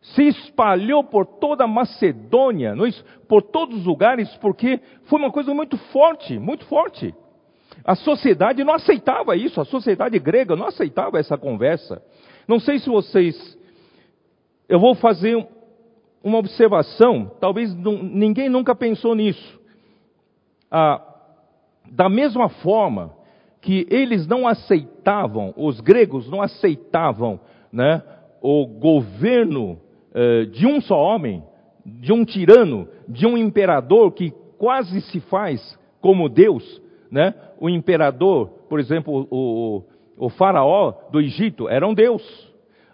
[0.00, 5.52] se espalhou por toda a Macedônia, é por todos os lugares, porque foi uma coisa
[5.52, 7.14] muito forte, muito forte.
[7.84, 12.02] A sociedade não aceitava isso, a sociedade grega não aceitava essa conversa.
[12.48, 13.58] Não sei se vocês.
[14.68, 15.46] Eu vou fazer
[16.22, 19.60] uma observação, talvez ninguém nunca pensou nisso.
[20.70, 21.02] Ah,
[21.90, 23.14] da mesma forma
[23.60, 27.40] que eles não aceitavam, os gregos não aceitavam
[27.72, 28.02] né,
[28.40, 29.78] o governo
[30.14, 31.42] eh, de um só homem,
[31.84, 37.34] de um tirano, de um imperador que quase se faz como Deus, né?
[37.60, 39.82] O imperador, por exemplo, o,
[40.16, 42.22] o, faraó do Egito era um Deus.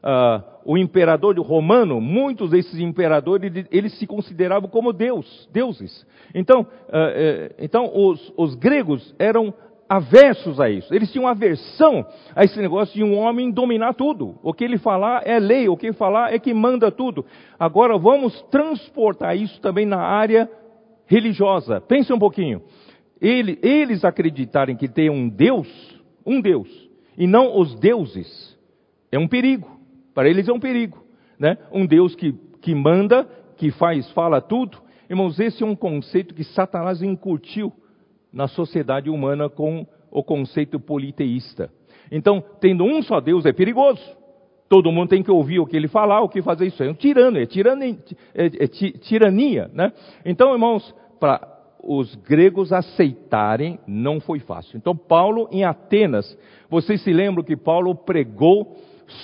[0.03, 6.07] Uh, o imperador romano, muitos desses imperadores, eles se consideravam como Deus, deuses.
[6.35, 9.55] Então, uh, então os, os gregos eram
[9.89, 10.93] aversos a isso.
[10.95, 14.39] Eles tinham aversão a esse negócio de um homem dominar tudo.
[14.43, 17.25] O que ele falar é lei, o que ele falar é que manda tudo.
[17.59, 20.51] Agora vamos transportar isso também na área
[21.07, 21.81] religiosa.
[21.81, 22.63] Pense um pouquinho.
[23.21, 25.69] Ele, eles acreditarem que tem um Deus,
[26.25, 26.69] um Deus,
[27.17, 28.59] e não os deuses,
[29.11, 29.81] é um perigo.
[30.15, 31.05] Para eles é um perigo.
[31.39, 31.57] Né?
[31.73, 34.79] Um Deus que, que manda, que faz, fala tudo.
[35.09, 37.73] Irmãos, esse é um conceito que Satanás incutiu
[38.37, 41.71] na sociedade humana com o conceito politeísta.
[42.13, 44.03] Então, tendo um só Deus é perigoso.
[44.69, 46.67] Todo mundo tem que ouvir o que ele falar, o que fazer.
[46.67, 47.97] Isso é um tirano, é tirania,
[48.35, 49.91] é, é tirania né?
[50.23, 51.49] Então, irmãos, para
[51.83, 54.77] os gregos aceitarem não foi fácil.
[54.77, 56.37] Então, Paulo em Atenas,
[56.69, 58.77] vocês se lembram que Paulo pregou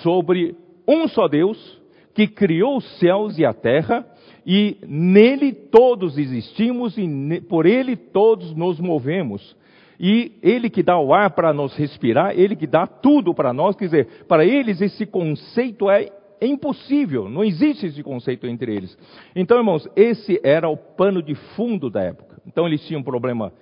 [0.02, 0.56] sobre
[0.88, 1.82] um só Deus
[2.14, 4.06] que criou os céus e a terra
[4.46, 9.56] e nele todos existimos e por ele todos nos movemos.
[9.98, 13.76] E ele que dá o ar para nos respirar, ele que dá tudo para nós,
[13.76, 18.98] quer dizer, para eles esse conceito é impossível, não existe esse conceito entre eles.
[19.36, 22.42] Então, irmãos, esse era o pano de fundo da época.
[22.46, 23.52] Então, eles tinham um problema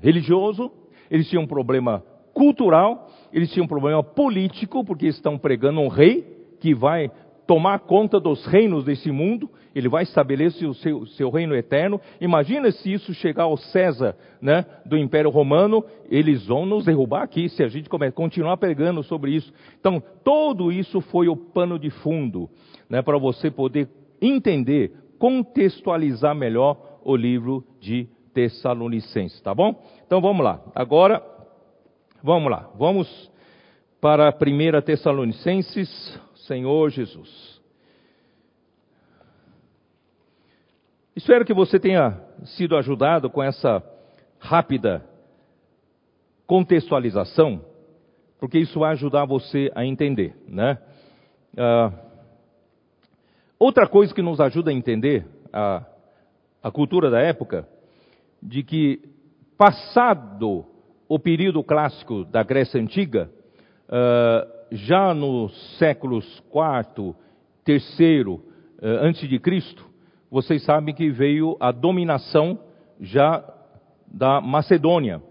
[0.00, 0.70] religioso,
[1.10, 6.24] eles tinham um problema cultural, eles tinham um problema político, porque estão pregando um rei
[6.60, 7.10] que vai
[7.50, 12.00] tomar conta dos reinos desse mundo, ele vai estabelecer o seu, seu, reino eterno.
[12.20, 17.48] Imagina se isso chegar ao César né, do Império Romano, eles vão nos derrubar aqui
[17.48, 19.52] se a gente continuar pregando sobre isso.
[19.80, 22.48] Então, tudo isso foi o pano de fundo
[22.88, 23.88] né, para você poder
[24.22, 29.74] entender, contextualizar melhor o livro de Tessalonicenses, tá bom?
[30.06, 30.62] Então vamos lá.
[30.72, 31.20] Agora,
[32.22, 32.70] vamos lá.
[32.78, 33.28] Vamos
[34.00, 35.90] para a primeira Tessalonicenses
[36.50, 37.62] Senhor Jesus.
[41.14, 42.20] Espero que você tenha
[42.56, 43.80] sido ajudado com essa
[44.40, 45.06] rápida
[46.48, 47.64] contextualização,
[48.40, 50.76] porque isso vai ajudar você a entender, né?
[51.56, 51.92] Ah,
[53.56, 55.86] outra coisa que nos ajuda a entender a,
[56.64, 57.68] a cultura da época,
[58.42, 59.00] de que
[59.56, 60.66] passado
[61.08, 63.30] o período clássico da Grécia Antiga,
[63.88, 67.14] uh, já nos séculos IV,
[67.66, 68.40] III
[68.82, 69.84] antes de Cristo,
[70.30, 72.58] vocês sabem que veio a dominação
[73.00, 73.44] já
[74.06, 75.22] da Macedônia.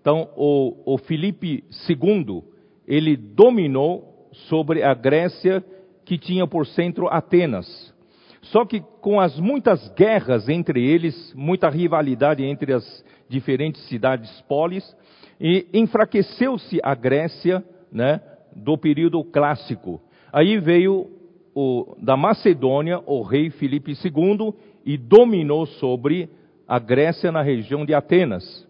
[0.00, 2.42] Então, o, o Filipe II,
[2.86, 5.64] ele dominou sobre a Grécia
[6.04, 7.94] que tinha por centro Atenas.
[8.42, 14.96] Só que com as muitas guerras entre eles, muita rivalidade entre as diferentes cidades polis,
[15.40, 18.20] e enfraqueceu-se a Grécia, né,
[18.54, 20.00] do período clássico.
[20.32, 21.08] Aí veio
[21.54, 26.28] o, da Macedônia o rei Filipe II e dominou sobre
[26.66, 28.66] a Grécia na região de Atenas.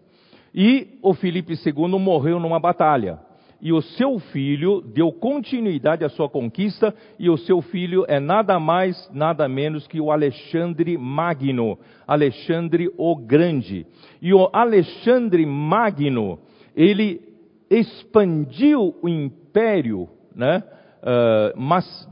[0.53, 3.19] E o Filipe II morreu numa batalha.
[3.61, 8.57] E o seu filho deu continuidade à sua conquista, e o seu filho é nada
[8.57, 13.85] mais, nada menos que o Alexandre Magno, Alexandre o Grande.
[14.21, 16.39] E o Alexandre Magno,
[16.73, 17.21] ele
[17.69, 19.38] expandiu o império
[20.35, 20.63] né,
[21.03, 21.59] uh,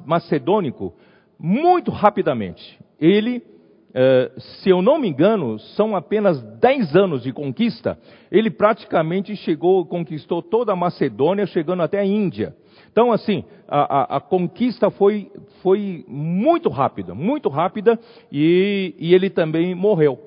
[0.06, 0.94] macedônico
[1.40, 2.80] muito rapidamente.
[3.00, 7.98] Ele, uh, se eu não me engano, são apenas 10 anos de conquista.
[8.32, 12.56] Ele praticamente chegou, conquistou toda a Macedônia, chegando até a Índia.
[12.92, 18.00] Então, assim, a, a, a conquista foi, foi muito rápida, muito rápida,
[18.32, 20.20] e, e ele também morreu.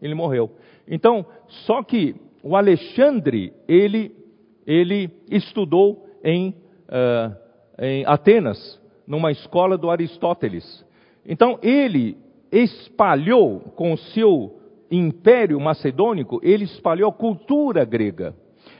[0.00, 0.50] Ele morreu.
[0.86, 1.24] Então,
[1.66, 4.12] só que o Alexandre, ele,
[4.66, 6.54] ele estudou em,
[6.88, 7.34] uh,
[7.78, 10.84] em Atenas, numa escola do Aristóteles.
[11.26, 12.16] Então ele
[12.50, 14.58] espalhou com o seu
[14.90, 18.34] império macedônico, ele espalhou a cultura grega.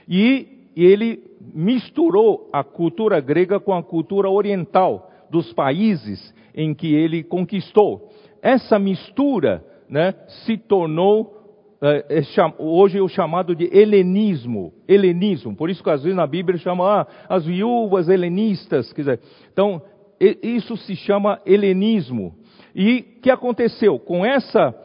[0.07, 1.23] E ele
[1.53, 8.09] misturou a cultura grega com a cultura oriental dos países em que ele conquistou.
[8.41, 10.13] Essa mistura né,
[10.45, 11.38] se tornou
[11.81, 12.21] é, é,
[12.57, 15.55] hoje é o chamado de helenismo, helenismo.
[15.55, 19.19] Por isso que às vezes na Bíblia chama ah, as viúvas helenistas, quer dizer,
[19.51, 19.81] então
[20.19, 22.35] isso se chama helenismo.
[22.75, 24.75] E o que aconteceu com essa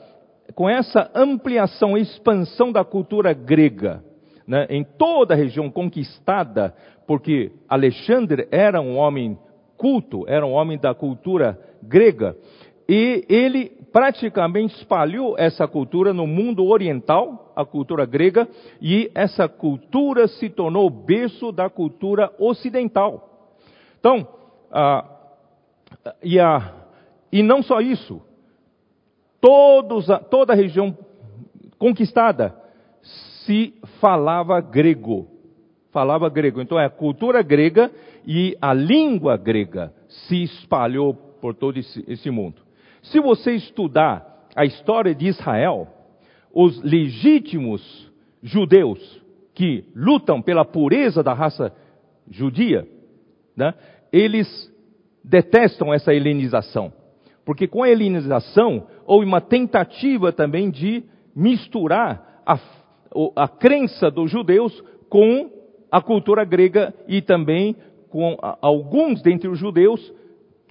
[0.55, 4.05] com essa ampliação, expansão da cultura grega,
[4.47, 6.75] né, em toda a região conquistada,
[7.07, 9.39] porque Alexandre era um homem
[9.77, 12.37] culto, era um homem da cultura grega,
[12.89, 18.49] e ele praticamente espalhou essa cultura no mundo oriental, a cultura grega,
[18.83, 23.55] e essa cultura se tornou berço da cultura ocidental.
[24.01, 24.27] Então,
[24.73, 25.05] ah,
[26.25, 26.73] e, a,
[27.31, 28.21] e não só isso,
[29.41, 30.99] todos, toda a região
[31.79, 32.53] conquistada
[33.47, 35.29] se falava grego.
[35.93, 36.61] Falava grego.
[36.61, 37.93] Então é a cultura grega
[38.27, 42.64] e a língua grega se espalhou por todo esse, esse mundo.
[43.05, 45.89] Se você estudar a história de Israel,
[46.53, 48.11] os legítimos
[48.43, 49.23] judeus
[49.55, 51.73] que lutam pela pureza da raça
[52.31, 52.89] judia,
[53.57, 53.75] né,
[54.13, 54.73] eles
[55.23, 56.93] detestam essa helenização.
[57.45, 61.05] Porque com a helenização houve uma tentativa também de
[61.37, 62.59] misturar a,
[63.37, 65.51] a crença dos judeus com
[65.91, 67.77] a cultura grega e também
[68.09, 70.13] com alguns dentre os judeus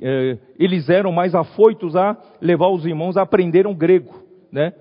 [0.02, 4.74] eh, eles eram mais afoitos a levar os irmãos a aprender um grego, né?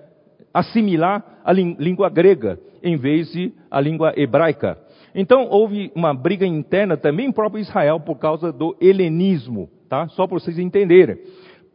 [0.53, 4.77] assimilar a língua grega, em vez de a língua hebraica.
[5.15, 10.07] Então houve uma briga interna também em próprio Israel por causa do helenismo, tá?
[10.09, 11.17] Só para vocês entenderem.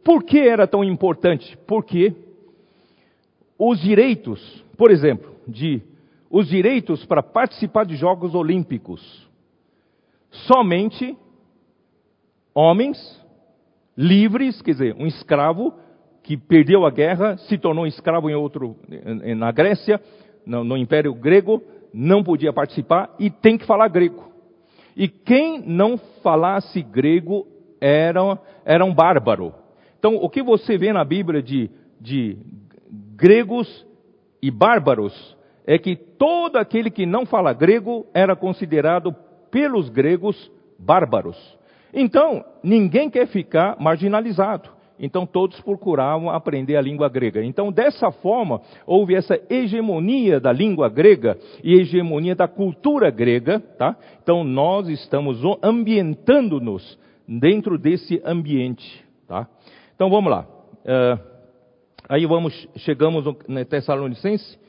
[0.03, 1.57] Por que era tão importante?
[1.67, 2.13] Porque
[3.57, 5.81] os direitos, por exemplo, de
[6.29, 9.27] os direitos para participar de Jogos Olímpicos,
[10.29, 11.17] somente
[12.53, 12.97] homens
[13.99, 15.73] livres, quer dizer, um escravo
[16.23, 18.77] que perdeu a guerra, se tornou escravo em outro,
[19.35, 19.99] na Grécia,
[20.45, 21.61] no, no Império Grego,
[21.93, 24.31] não podia participar e tem que falar grego.
[24.95, 27.45] E quem não falasse grego
[27.81, 29.53] era, era um bárbaro.
[29.97, 31.69] Então, o que você vê na Bíblia de,
[31.99, 32.37] de
[33.17, 33.85] gregos
[34.41, 35.37] e bárbaros
[35.67, 39.13] é que todo aquele que não fala grego era considerado
[39.51, 41.58] pelos gregos bárbaros.
[41.93, 44.69] Então, ninguém quer ficar marginalizado.
[44.99, 47.41] Então, todos procuravam aprender a língua grega.
[47.41, 53.95] Então, dessa forma, houve essa hegemonia da língua grega e hegemonia da cultura grega, tá?
[54.21, 59.47] Então, nós estamos ambientando-nos dentro desse ambiente, tá?
[59.95, 60.45] Então, vamos lá.
[60.83, 61.19] Uh,
[62.09, 64.59] aí vamos, chegamos no Tessalonicense.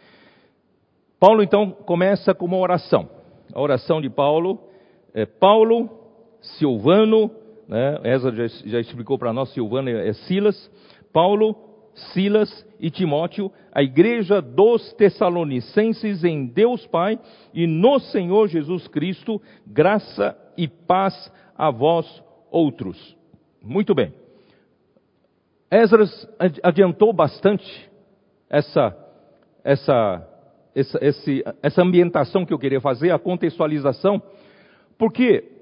[1.19, 3.09] Paulo, então, começa com uma oração.
[3.53, 4.61] A oração de Paulo
[5.13, 6.00] é Paulo,
[6.41, 7.31] Silvano,
[7.69, 8.01] né?
[8.05, 10.71] Ezra já, já explicou para nós, Silvano é, é Silas,
[11.13, 11.57] Paulo,
[12.13, 17.19] Silas e Timóteo, a igreja dos Tessalonicenses em Deus Pai
[17.55, 23.17] e no Senhor Jesus Cristo, graça e paz a vós outros.
[23.63, 24.13] Muito bem.
[25.71, 26.29] Esdras
[26.63, 27.89] adiantou bastante
[28.49, 28.97] essa,
[29.63, 30.29] essa,
[30.75, 30.99] essa,
[31.63, 34.21] essa ambientação que eu queria fazer, a contextualização,
[34.99, 35.60] porque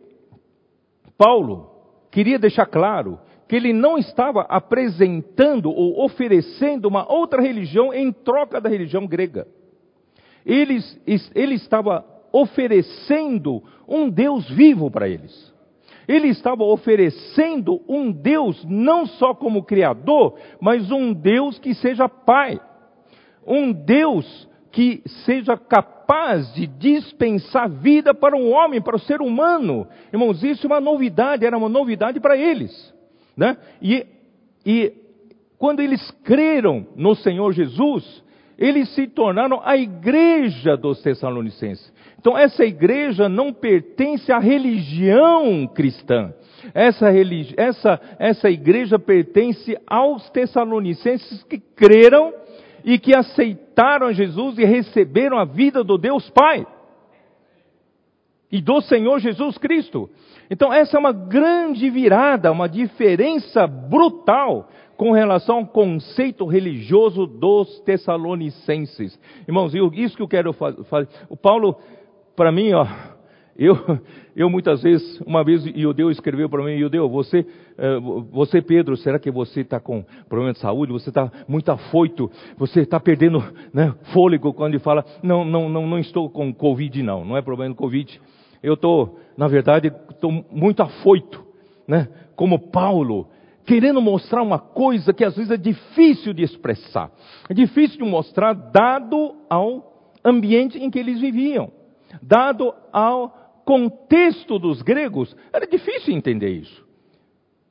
[1.18, 1.68] Paulo
[2.12, 8.60] queria deixar claro que ele não estava apresentando ou oferecendo uma outra religião em troca
[8.60, 9.48] da religião grega.
[10.46, 10.78] Ele,
[11.34, 15.52] ele estava oferecendo um Deus vivo para eles.
[16.06, 22.60] Ele estava oferecendo um Deus não só como Criador, mas um Deus que seja Pai.
[23.46, 29.86] Um Deus que seja capaz de dispensar vida para um homem, para o ser humano.
[30.12, 32.94] Irmãos, isso é uma novidade, era uma novidade para eles.
[33.36, 33.56] Né?
[33.80, 34.06] E,
[34.64, 34.92] e
[35.58, 38.22] quando eles creram no Senhor Jesus,
[38.58, 41.92] eles se tornaram a igreja dos Tessalonicenses.
[42.18, 46.34] Então, essa igreja não pertence à religião cristã.
[46.74, 52.34] Essa, religi essa, essa igreja pertence aos Tessalonicenses que creram
[52.84, 56.66] e que aceitaram Jesus e receberam a vida do Deus Pai
[58.50, 60.08] e do Senhor Jesus Cristo.
[60.50, 67.80] Então, essa é uma grande virada, uma diferença brutal com relação ao conceito religioso dos
[67.80, 69.18] tessalonicenses.
[69.46, 71.08] Irmãos, isso que eu quero fazer.
[71.28, 71.76] O Paulo,
[72.34, 72.86] para mim, ó,
[73.58, 73.76] eu,
[74.36, 77.44] eu muitas vezes, uma vez Deus escreveu para mim, Deus, você,
[77.76, 77.98] eh,
[78.30, 80.92] você Pedro, será que você está com problema de saúde?
[80.92, 82.30] Você está muito afoito?
[82.56, 83.42] Você está perdendo
[83.74, 87.42] né, fôlego quando ele fala, não, não, não, não estou com Covid não, não é
[87.42, 88.20] problema de Covid.
[88.62, 91.44] Eu estou, na verdade, estou muito afoito,
[91.86, 92.08] né?
[92.36, 93.28] Como Paulo,
[93.64, 97.10] querendo mostrar uma coisa que às vezes é difícil de expressar.
[97.48, 101.70] É difícil de mostrar dado ao ambiente em que eles viviam.
[102.22, 106.88] Dado ao contexto dos gregos, era difícil entender isso.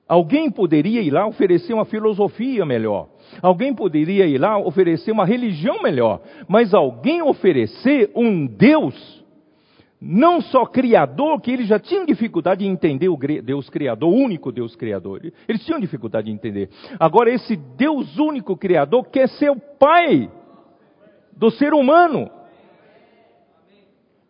[0.07, 3.09] Alguém poderia ir lá oferecer uma filosofia melhor.
[3.41, 6.21] Alguém poderia ir lá oferecer uma religião melhor.
[6.47, 9.25] Mas alguém oferecer um Deus,
[9.99, 14.51] não só criador, que eles já tinham dificuldade de entender o Deus criador, o único
[14.51, 15.33] Deus criador.
[15.47, 16.69] Eles tinham dificuldade de entender.
[16.99, 20.29] Agora, esse Deus único criador quer ser o pai
[21.35, 22.36] do ser humano.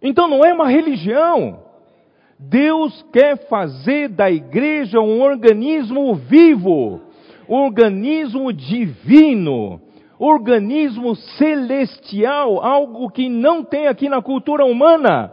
[0.01, 1.59] Então não é uma religião.
[2.39, 7.01] Deus quer fazer da igreja um organismo vivo,
[7.49, 9.81] um organismo divino,
[10.19, 15.31] organismo celestial, algo que não tem aqui na cultura humana.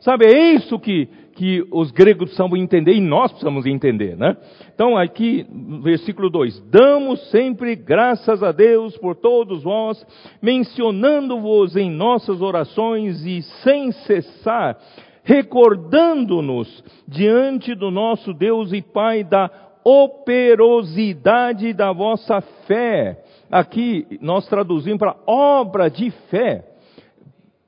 [0.00, 4.36] Sabe, é isso que, que os gregos precisam entender e nós precisamos entender, né?
[4.74, 5.46] Então, aqui,
[5.82, 10.04] versículo 2: Damos sempre graças a Deus por todos vós,
[10.40, 14.78] mencionando-vos em nossas orações e sem cessar,
[15.22, 19.50] recordando-nos diante do nosso Deus e Pai da
[19.84, 23.22] operosidade da vossa fé.
[23.50, 26.64] Aqui nós traduzimos para obra de fé.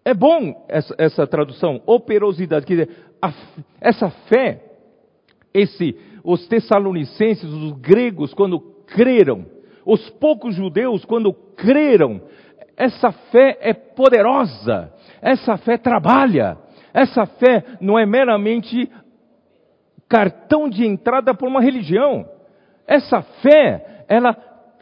[0.07, 3.33] É bom essa, essa tradução, operosidade, quer dizer, a,
[3.81, 4.63] essa fé,
[5.53, 9.47] esse, os tessalonicenses, os gregos, quando creram,
[9.85, 12.21] os poucos judeus, quando creram,
[12.77, 16.59] essa fé é poderosa, essa fé trabalha,
[16.93, 18.91] essa fé não é meramente
[20.09, 22.29] cartão de entrada para uma religião.
[22.87, 24.35] Essa fé ela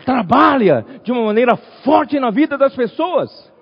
[0.05, 3.53] trabalha de uma maneira forte na vida das pessoas.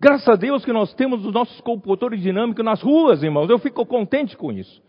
[0.00, 3.50] Graças a Deus que nós temos os nossos computadores dinâmicos nas ruas, irmãos.
[3.50, 4.80] Eu fico contente com isso.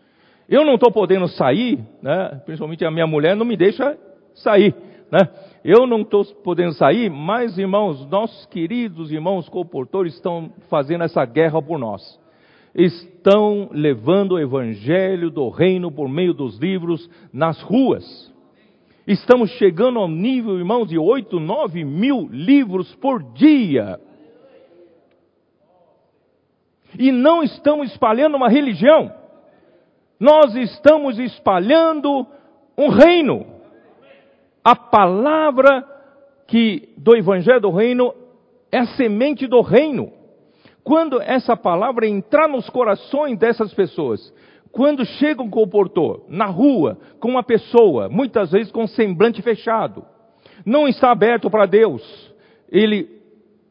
[0.48, 2.40] Eu não estou podendo sair, né?
[2.44, 3.98] principalmente a minha mulher não me deixa
[4.34, 4.72] sair.
[5.10, 5.28] Né?
[5.64, 11.60] Eu não estou podendo sair, mas, irmãos, nossos queridos irmãos comportores estão fazendo essa guerra
[11.60, 12.20] por nós.
[12.72, 18.32] Estão levando o evangelho do reino por meio dos livros nas ruas.
[19.08, 23.98] Estamos chegando ao nível, irmãos, de 8, 9 mil livros por dia.
[26.98, 29.12] E não estamos espalhando uma religião,
[30.18, 32.26] nós estamos espalhando
[32.76, 33.46] um reino.
[34.62, 35.86] A palavra
[36.46, 38.14] que do Evangelho do Reino
[38.70, 40.12] é a semente do reino.
[40.82, 44.32] Quando essa palavra entrar nos corações dessas pessoas,
[44.72, 50.04] quando chega um comportor na rua com uma pessoa, muitas vezes com semblante fechado,
[50.64, 52.02] não está aberto para Deus,
[52.70, 53.19] ele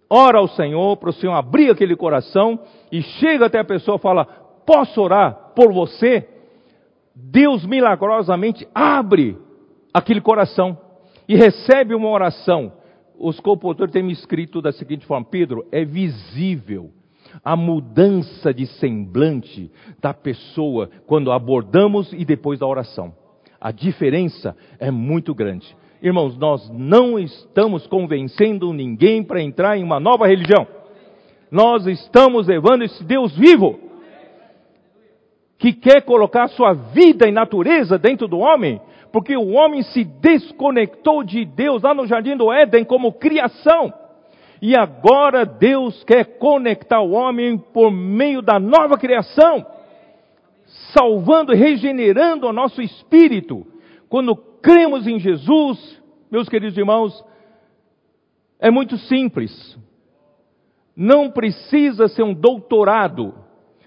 [0.09, 2.59] ora ao Senhor, para o Senhor abrir aquele coração
[2.91, 4.25] e chega até a pessoa e fala:
[4.65, 6.27] Posso orar por você?
[7.15, 9.37] Deus milagrosamente abre
[9.93, 10.77] aquele coração
[11.27, 12.71] e recebe uma oração.
[13.17, 16.91] Os compositores têm me escrito da seguinte forma: Pedro, é visível
[17.43, 23.13] a mudança de semblante da pessoa quando abordamos e depois da oração.
[23.59, 25.75] A diferença é muito grande.
[26.01, 30.65] Irmãos, nós não estamos convencendo ninguém para entrar em uma nova religião.
[31.51, 33.77] Nós estamos levando esse Deus vivo,
[35.57, 38.79] que quer colocar sua vida e natureza dentro do homem,
[39.11, 43.93] porque o homem se desconectou de Deus lá no jardim do Éden como criação.
[44.61, 49.65] E agora Deus quer conectar o homem por meio da nova criação,
[50.93, 53.67] salvando regenerando o nosso espírito.
[54.07, 56.01] Quando cremos em Jesus,
[56.31, 57.23] meus queridos irmãos,
[58.59, 59.77] é muito simples.
[60.95, 63.33] Não precisa ser um doutorado,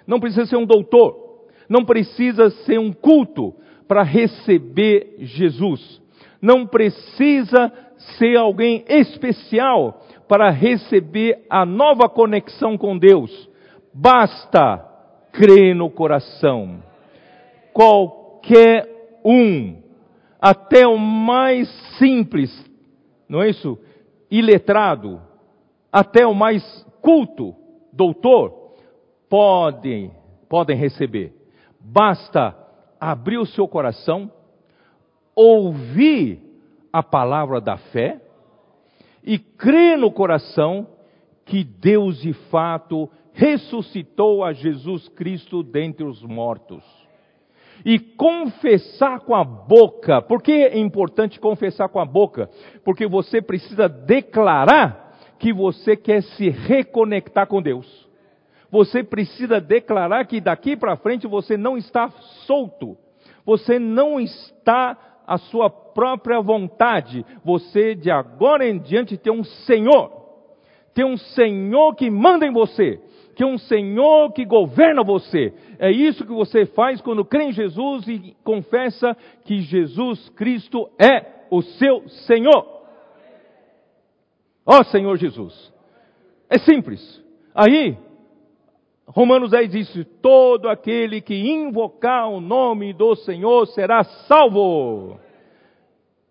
[0.07, 3.55] não precisa ser um doutor, não precisa ser um culto
[3.87, 6.01] para receber Jesus.
[6.41, 7.71] Não precisa
[8.19, 13.49] ser alguém especial para receber a nova conexão com Deus.
[13.93, 14.79] Basta
[15.33, 16.83] crer no coração.
[17.73, 18.89] Qualquer
[19.25, 19.82] um,
[20.43, 21.69] até o mais
[21.99, 22.51] simples,
[23.29, 23.79] não é isso?
[24.29, 25.23] Iletrado,
[25.93, 26.65] até o mais
[27.01, 27.55] culto,
[27.93, 28.75] doutor,
[29.29, 30.11] podem,
[30.49, 31.33] podem receber.
[31.79, 32.57] Basta
[32.99, 34.33] abrir o seu coração,
[35.33, 36.41] ouvir
[36.93, 38.21] a palavra da fé,
[39.23, 40.89] e crê no coração
[41.45, 46.83] que Deus de fato ressuscitou a Jesus Cristo dentre os mortos.
[47.85, 52.49] E confessar com a boca, por que é importante confessar com a boca?
[52.85, 58.09] Porque você precisa declarar que você quer se reconectar com Deus.
[58.71, 62.09] Você precisa declarar que daqui para frente você não está
[62.47, 62.97] solto.
[63.45, 67.25] Você não está a sua própria vontade.
[67.45, 70.11] Você de agora em diante tem um Senhor.
[70.95, 73.01] Tem um Senhor que manda em você.
[73.35, 75.53] Que um Senhor que governa você.
[75.79, 81.47] É isso que você faz quando crê em Jesus e confessa que Jesus Cristo é
[81.51, 82.83] o seu Senhor.
[84.65, 85.73] Ó oh, Senhor Jesus.
[86.49, 87.23] É simples.
[87.55, 87.97] Aí,
[89.07, 95.19] Romanos 10 diz: Todo aquele que invocar o nome do Senhor será salvo.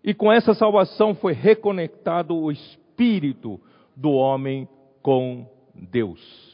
[0.02, 3.60] E com essa salvação foi reconectado o espírito
[3.96, 4.68] do homem
[5.00, 6.51] com Deus.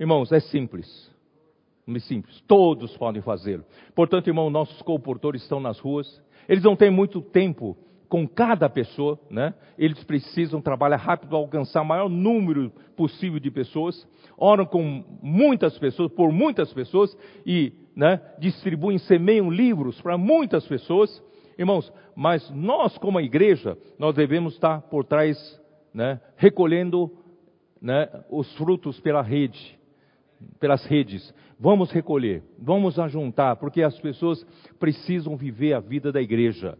[0.00, 1.10] Irmãos, é simples.
[2.00, 2.40] Simples.
[2.46, 3.64] Todos podem fazê-lo.
[3.94, 6.22] Portanto, irmão, nossos comportores estão nas ruas.
[6.48, 7.76] Eles não têm muito tempo
[8.08, 9.52] com cada pessoa, né?
[9.76, 14.08] Eles precisam trabalhar rápido, alcançar o maior número possível de pessoas.
[14.38, 21.22] Oram com muitas pessoas, por muitas pessoas e, né, distribuem, semeiam livros para muitas pessoas.
[21.58, 25.60] Irmãos, mas nós como igreja, nós devemos estar por trás,
[25.92, 27.10] né, recolhendo,
[27.82, 29.79] né, os frutos pela rede,
[30.58, 31.34] pelas redes.
[31.58, 34.44] Vamos recolher, vamos ajuntar, porque as pessoas
[34.78, 36.78] precisam viver a vida da igreja.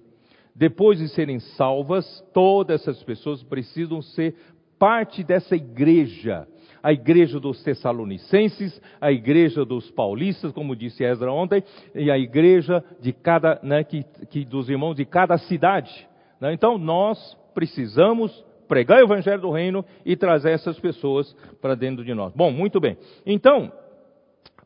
[0.54, 4.34] Depois de serem salvas, todas essas pessoas precisam ser
[4.78, 6.48] parte dessa igreja.
[6.82, 11.62] A igreja dos Tessalonicenses, a igreja dos paulistas, como disse Ezra ontem,
[11.94, 16.08] e a igreja de cada, né, que, que dos irmãos de cada cidade.
[16.40, 16.54] Né?
[16.54, 22.14] Então nós precisamos pregar o evangelho do reino e trazer essas pessoas para dentro de
[22.14, 22.32] nós.
[22.32, 22.96] Bom, muito bem.
[23.26, 23.72] Então,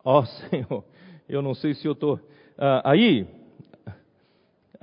[0.04, 0.84] ó Senhor,
[1.26, 2.16] eu não sei se eu estou.
[2.16, 3.26] Uh, aí,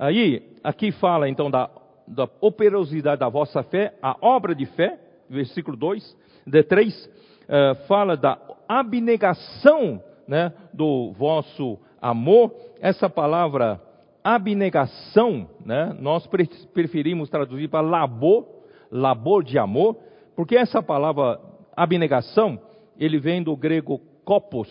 [0.02, 1.70] Aí, aqui fala então da,
[2.08, 4.98] da operosidade da vossa fé, a obra de fé,
[5.30, 8.36] versículo 2, de 3, uh, fala da
[8.68, 12.52] abnegação né, do vosso amor.
[12.80, 13.80] Essa palavra
[14.24, 16.28] abnegação, né, nós
[16.74, 18.44] preferimos traduzir para labor,
[18.92, 19.96] labor de amor,
[20.36, 21.40] porque essa palavra
[21.74, 22.60] abnegação,
[22.98, 24.68] ele vem do grego kopos,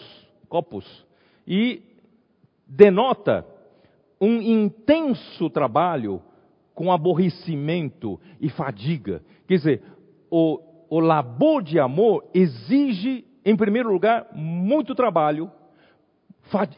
[0.48, 1.06] kopos
[1.48, 1.82] e
[2.68, 3.46] denota
[4.20, 6.22] um intenso trabalho
[6.76, 9.24] com aborrecimento e fadiga.
[9.48, 9.84] Quer dizer,
[10.30, 10.60] o,
[10.90, 15.52] o labor de amor exige, em primeiro lugar, muito trabalho,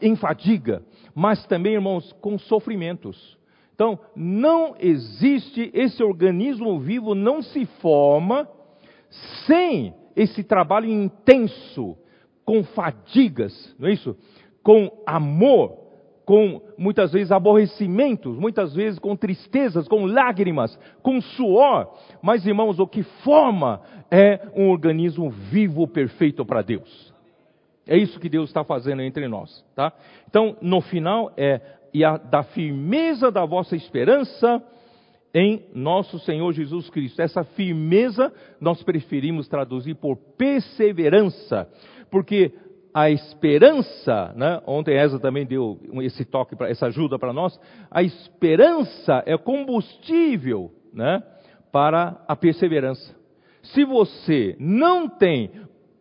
[0.00, 0.82] em fadiga,
[1.14, 3.38] mas também, irmãos, com sofrimentos.
[3.74, 8.48] Então, não existe, esse organismo vivo não se forma
[9.46, 11.96] sem esse trabalho intenso,
[12.44, 14.16] com fadigas, não é isso?
[14.62, 15.76] Com amor,
[16.24, 21.94] com muitas vezes aborrecimentos, muitas vezes com tristezas, com lágrimas, com suor.
[22.22, 27.12] Mas, irmãos, o que forma é um organismo vivo, perfeito para Deus.
[27.86, 29.92] É isso que Deus está fazendo entre nós, tá?
[30.28, 31.60] Então, no final é
[31.94, 34.60] e a, da firmeza da vossa esperança
[35.32, 37.22] em nosso Senhor Jesus Cristo.
[37.22, 41.68] Essa firmeza nós preferimos traduzir por perseverança,
[42.10, 42.52] porque
[42.92, 44.60] a esperança, né?
[44.66, 47.58] ontem Ezra também deu esse toque, pra, essa ajuda para nós,
[47.90, 51.22] a esperança é combustível né?
[51.72, 53.14] para a perseverança.
[53.62, 55.50] Se você não tem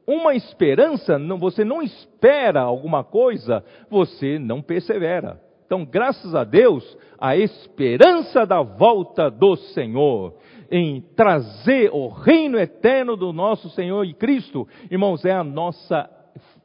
[0.05, 5.41] uma esperança, não, você não espera alguma coisa, você não persevera.
[5.65, 10.35] Então, graças a Deus, a esperança da volta do Senhor,
[10.69, 16.09] em trazer o reino eterno do nosso Senhor e Cristo, irmãos, é a nossa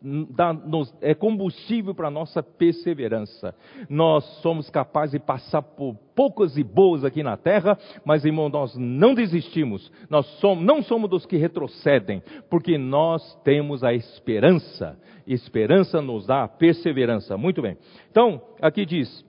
[0.02, 3.54] dá, nos, é combustível para a nossa perseverança.
[3.88, 8.76] Nós somos capazes de passar por poucas e boas aqui na terra, mas irmão, nós
[8.76, 9.90] não desistimos.
[10.08, 14.98] Nós somos, não somos dos que retrocedem, porque nós temos a esperança.
[15.26, 17.36] Esperança nos dá a perseverança.
[17.36, 17.76] Muito bem.
[18.10, 19.24] Então, aqui diz: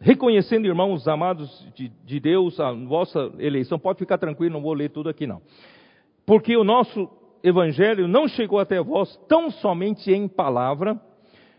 [0.00, 4.90] reconhecendo, irmãos amados de, de, Deus, a vossa eleição, pode ficar tranquilo, não vou ler
[4.90, 5.42] tudo aqui não.
[6.24, 7.08] Porque o nosso
[7.42, 11.00] evangelho não chegou até vós tão somente em palavra,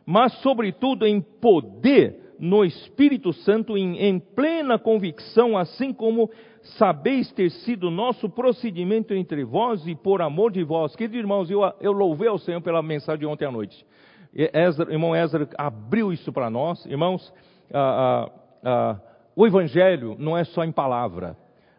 [0.06, 6.32] mas sobretudo em poder no Espírito Santo, em, em plena convicção, assim como
[6.78, 10.96] sabeis ter sido nosso procedimento entre vós e por amor de vós.
[10.96, 13.86] Queridos irmãos, eu, eu louvei ao Senhor pela mensagem de ontem à noite.
[14.34, 16.86] Ezra, irmão Ezra abriu isso para nós.
[16.86, 17.34] Irmãos,
[17.74, 18.32] ah, ah,
[18.64, 19.00] ah,
[19.36, 21.36] o Evangelho não é só em palavra.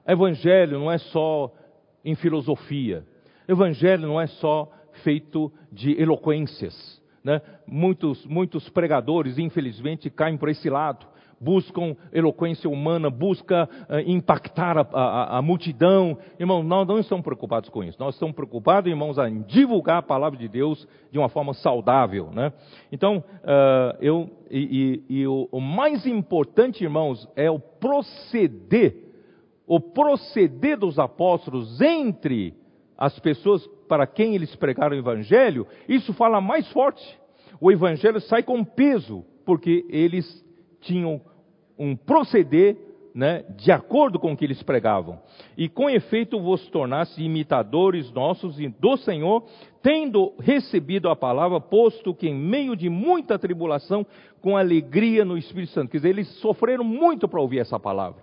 [0.07, 1.51] O Evangelho não é só
[2.05, 3.05] em filosofia.
[3.51, 4.71] Evangelho não é só
[5.03, 7.01] feito de eloquências.
[7.23, 7.43] Né?
[7.67, 11.07] Muitos, muitos pregadores, infelizmente, caem por esse lado.
[11.43, 16.19] Buscam eloquência humana, buscam uh, impactar a, a, a, multidão.
[16.39, 17.99] Irmãos, nós não estamos preocupados com isso.
[17.99, 22.31] Nós estamos preocupados, irmãos, em divulgar a palavra de Deus de uma forma saudável.
[22.31, 22.53] Né?
[22.93, 28.97] Então, uh, eu, e, e, e o, o mais importante, irmãos, é o proceder,
[29.67, 32.60] o proceder dos apóstolos entre
[33.01, 37.19] as pessoas para quem eles pregaram o Evangelho, isso fala mais forte.
[37.59, 40.45] O Evangelho sai com peso, porque eles
[40.83, 41.21] tinham
[41.79, 42.77] um proceder
[43.15, 45.19] né, de acordo com o que eles pregavam.
[45.57, 49.45] E com efeito vos tornasse imitadores nossos e do Senhor,
[49.83, 54.07] tendo recebido a palavra, posto que em meio de muita tribulação,
[54.41, 55.91] com alegria no Espírito Santo.
[55.91, 58.23] Quer dizer, eles sofreram muito para ouvir essa palavra.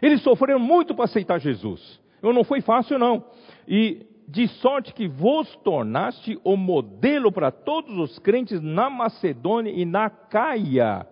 [0.00, 2.00] Eles sofreram muito para aceitar Jesus.
[2.22, 3.24] Eu não foi fácil, não.
[3.66, 9.84] E de sorte que vos tornaste o modelo para todos os crentes na Macedônia e
[9.84, 11.06] na Caia.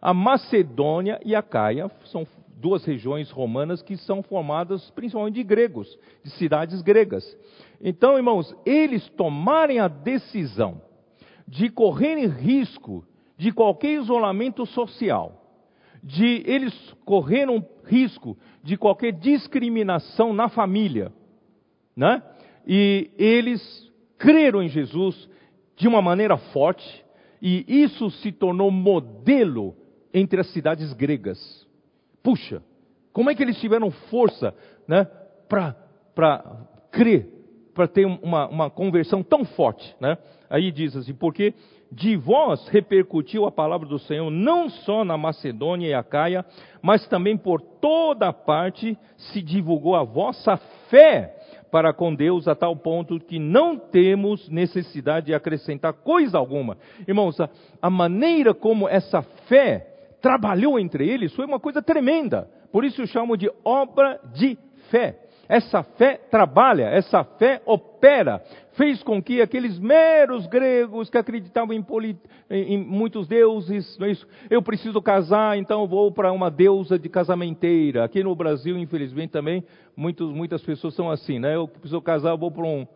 [0.00, 2.26] A Macedônia e a Caia são
[2.56, 7.24] duas regiões romanas que são formadas principalmente de gregos, de cidades gregas.
[7.80, 10.80] Então, irmãos, eles tomarem a decisão
[11.46, 13.04] de correrem risco
[13.36, 15.42] de qualquer isolamento social,
[16.02, 16.72] de eles
[17.04, 21.12] correram risco de qualquer discriminação na família,
[21.96, 22.22] né?
[22.66, 23.62] E eles
[24.18, 25.28] creram em Jesus
[25.76, 27.04] de uma maneira forte,
[27.42, 29.76] e isso se tornou modelo
[30.12, 31.66] entre as cidades gregas.
[32.22, 32.62] Puxa,
[33.12, 34.54] como é que eles tiveram força
[34.88, 35.06] né,
[35.48, 37.28] para crer,
[37.74, 39.94] para ter uma, uma conversão tão forte?
[40.00, 40.16] Né?
[40.48, 41.52] Aí diz assim, porque
[41.92, 46.44] de vós repercutiu a palavra do Senhor não só na Macedônia e Acaia,
[46.80, 50.56] mas também por toda parte se divulgou a vossa
[50.88, 51.36] fé
[51.74, 56.78] para com Deus a tal ponto que não temos necessidade de acrescentar coisa alguma.
[57.04, 57.50] Irmãos, a,
[57.82, 59.84] a maneira como essa fé
[60.22, 62.48] trabalhou entre eles foi uma coisa tremenda.
[62.70, 64.56] Por isso eu chamo de obra de
[64.88, 65.18] fé.
[65.48, 68.40] Essa fé trabalha, essa fé opera,
[68.76, 72.18] fez com que aqueles meros gregos que acreditavam em, polit...
[72.50, 78.04] em muitos deuses, é eu preciso casar, então vou para uma deusa de casamenteira.
[78.04, 79.64] Aqui no Brasil, infelizmente, também
[79.96, 81.56] muitos, muitas pessoas são assim, né?
[81.56, 82.86] Eu preciso casar, vou para um,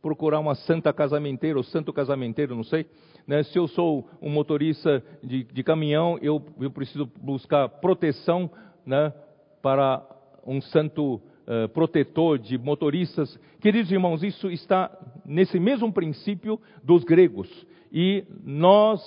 [0.00, 2.86] procurar uma santa casamenteira ou santo casamenteiro, não sei.
[3.26, 3.42] Né?
[3.42, 8.50] Se eu sou um motorista de, de caminhão, eu, eu preciso buscar proteção
[8.86, 9.12] né,
[9.60, 10.02] para
[10.46, 13.38] um santo uh, protetor de motoristas.
[13.60, 14.90] Queridos irmãos, isso está
[15.24, 17.48] nesse mesmo princípio dos gregos.
[17.90, 19.00] E nós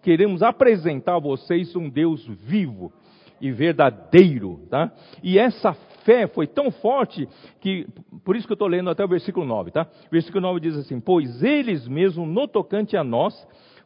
[0.00, 2.92] queremos apresentar a vocês um Deus vivo
[3.40, 4.92] e verdadeiro, tá?
[5.22, 5.72] E essa
[6.04, 7.28] fé foi tão forte
[7.60, 7.86] que,
[8.24, 9.86] por isso que eu estou lendo até o versículo 9, tá?
[10.10, 13.34] Versículo 9 diz assim: Pois eles mesmos, no tocante a nós,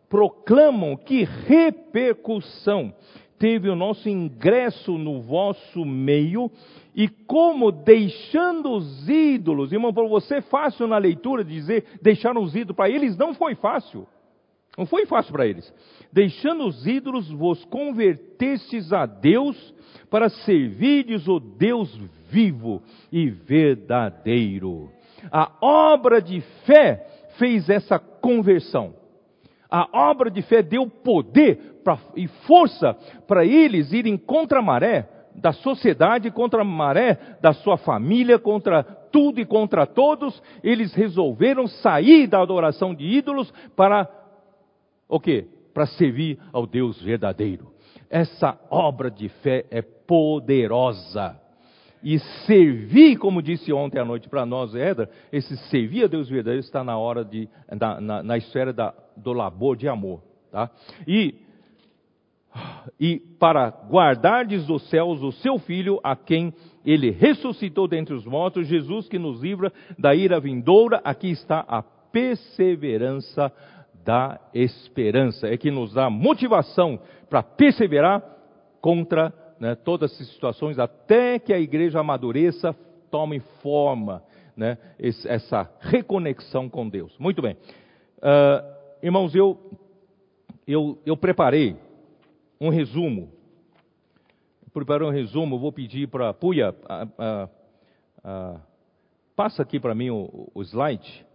[0.08, 2.94] proclamam que repercussão
[3.38, 6.48] teve o nosso ingresso no vosso meio
[6.94, 12.76] e como deixando os ídolos, irmão, para você fácil na leitura dizer deixar os ídolos,
[12.76, 14.06] para eles não foi fácil.
[14.76, 15.72] Não foi fácil para eles.
[16.12, 19.74] Deixando os ídolos, vos convertestes a Deus
[20.10, 21.94] para servirdes o Deus
[22.30, 24.90] vivo e verdadeiro.
[25.30, 27.06] A obra de fé
[27.38, 28.94] fez essa conversão.
[29.70, 32.94] A obra de fé deu poder pra, e força
[33.26, 38.82] para eles irem contra a maré da sociedade, contra a maré da sua família, contra
[38.82, 40.42] tudo e contra todos.
[40.62, 44.08] Eles resolveram sair da adoração de ídolos para
[45.08, 45.46] o quê?
[45.74, 47.72] Para servir ao Deus verdadeiro.
[48.08, 51.40] Essa obra de fé é poderosa.
[52.04, 56.64] E servir, como disse ontem à noite para nós, Edra, esse servir a Deus verdadeiro
[56.64, 60.20] está na hora de, na, na, na esfera da, do labor de amor.
[60.50, 60.70] Tá?
[61.06, 61.34] E,
[63.00, 66.52] e para guardardes dos céus o seu filho, a quem
[66.84, 71.82] ele ressuscitou dentre os mortos, Jesus que nos livra da ira vindoura, aqui está a
[71.82, 73.52] perseverança
[74.04, 76.98] da esperança, é que nos dá motivação
[77.30, 78.22] para perseverar
[78.80, 82.74] contra né, todas essas situações, até que a igreja amadureça,
[83.10, 84.22] tome forma,
[84.56, 87.16] né, essa reconexão com Deus.
[87.18, 87.56] Muito bem.
[88.18, 88.72] Uh,
[89.02, 89.56] irmãos, eu,
[90.66, 91.76] eu, eu preparei
[92.62, 93.28] um resumo.
[94.72, 96.72] Preparei um resumo, vou pedir para a Puia,
[99.34, 101.26] passa aqui para mim o, o slide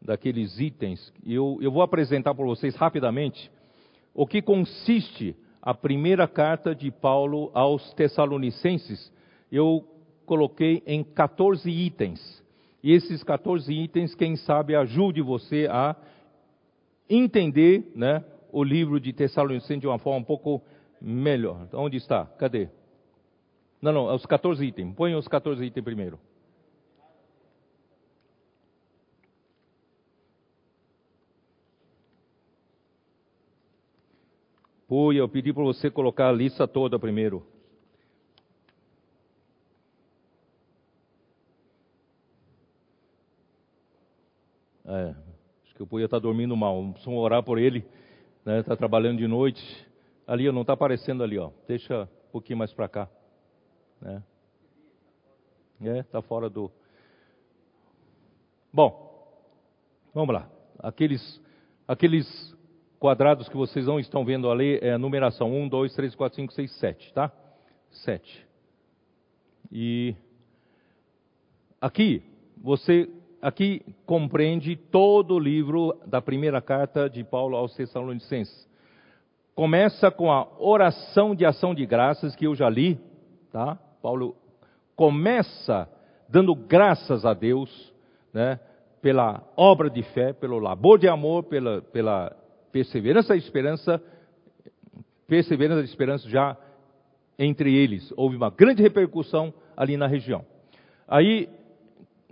[0.00, 1.12] daqueles itens.
[1.24, 3.50] Eu, eu vou apresentar para vocês rapidamente
[4.14, 9.12] o que consiste a primeira carta de Paulo aos Tessalonicenses.
[9.50, 9.86] Eu
[10.24, 12.42] coloquei em 14 itens.
[12.82, 15.94] E esses 14 itens, quem sabe, ajude você a
[17.10, 20.62] entender né, o livro de Tessalonicenses de uma forma um pouco
[21.00, 21.66] melhor.
[21.72, 22.26] Onde está?
[22.26, 22.68] Cadê?
[23.80, 24.94] Não, não, os 14 itens.
[24.94, 26.20] Põe os 14 itens primeiro.
[34.88, 37.42] Oi, eu pedi para você colocar a lista toda primeiro.
[44.84, 45.14] É,
[45.64, 46.76] acho que o Puia está dormindo mal.
[46.76, 47.82] Vamos orar por ele.
[48.44, 49.62] Está né, trabalhando de noite.
[50.26, 51.52] Ali, não está aparecendo ali, ó.
[51.68, 53.08] Deixa um pouquinho mais para cá.
[54.00, 54.20] Né?
[55.80, 56.68] É, está fora do.
[58.72, 59.30] Bom,
[60.12, 60.50] vamos lá.
[60.80, 61.40] Aqueles,
[61.86, 62.56] aqueles
[62.98, 66.52] quadrados que vocês não estão vendo ali é a numeração 1, 2, 3, 4, 5,
[66.52, 67.32] 6, 7, tá?
[67.90, 68.46] 7.
[69.70, 70.16] E
[71.80, 72.24] aqui,
[72.56, 73.08] você
[73.42, 78.70] aqui compreende todo o livro da primeira carta de Paulo aos Tessalonicenses.
[79.52, 82.98] Começa com a oração de ação de graças que eu já li,
[83.50, 83.76] tá?
[84.00, 84.36] Paulo
[84.94, 85.88] começa
[86.28, 87.92] dando graças a Deus,
[88.32, 88.60] né?
[89.02, 92.34] Pela obra de fé, pelo labor de amor, pela, pela
[92.70, 94.00] perseverança e esperança,
[95.26, 96.56] perseverança e esperança já
[97.36, 98.12] entre eles.
[98.16, 100.44] Houve uma grande repercussão ali na região.
[101.08, 101.48] Aí,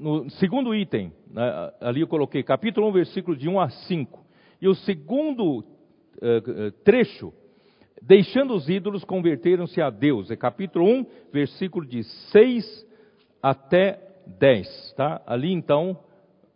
[0.01, 4.24] no segundo item, né, ali eu coloquei capítulo 1, versículo de 1 a 5.
[4.61, 7.32] E o segundo uh, trecho,
[8.01, 10.30] deixando os ídolos, converteram-se a Deus.
[10.30, 12.86] É capítulo 1, versículo de 6
[13.42, 14.01] até
[14.38, 14.94] 10.
[14.96, 15.22] Tá?
[15.26, 15.98] Ali então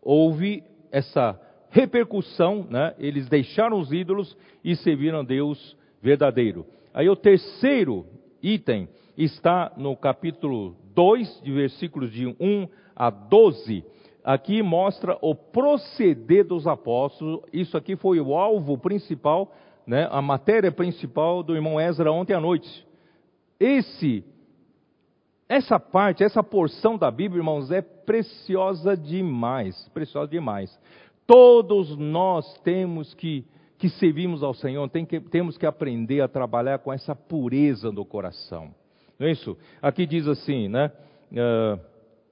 [0.03, 1.39] houve essa
[1.71, 2.95] repercussão, né?
[2.99, 6.67] eles deixaram os ídolos e serviram a Deus verdadeiro.
[6.95, 8.07] Aí o terceiro
[8.43, 13.85] item está no capítulo 2, de versículos de 1 a 12.
[14.23, 17.41] Aqui mostra o proceder dos apóstolos.
[17.53, 19.53] Isso aqui foi o alvo principal,
[19.87, 20.09] né?
[20.11, 22.87] a matéria principal do irmão Ezra ontem à noite.
[23.61, 24.25] Esse
[25.49, 30.77] essa parte, essa porção da Bíblia, irmãos, é preciosa demais, preciosa demais.
[31.27, 33.45] Todos nós temos que,
[33.79, 38.05] que servimos ao Senhor, tem que, temos que aprender a trabalhar com essa pureza do
[38.05, 38.75] coração.
[39.19, 39.57] Não é isso?
[39.81, 40.91] Aqui diz assim, né?
[41.33, 41.81] Uh,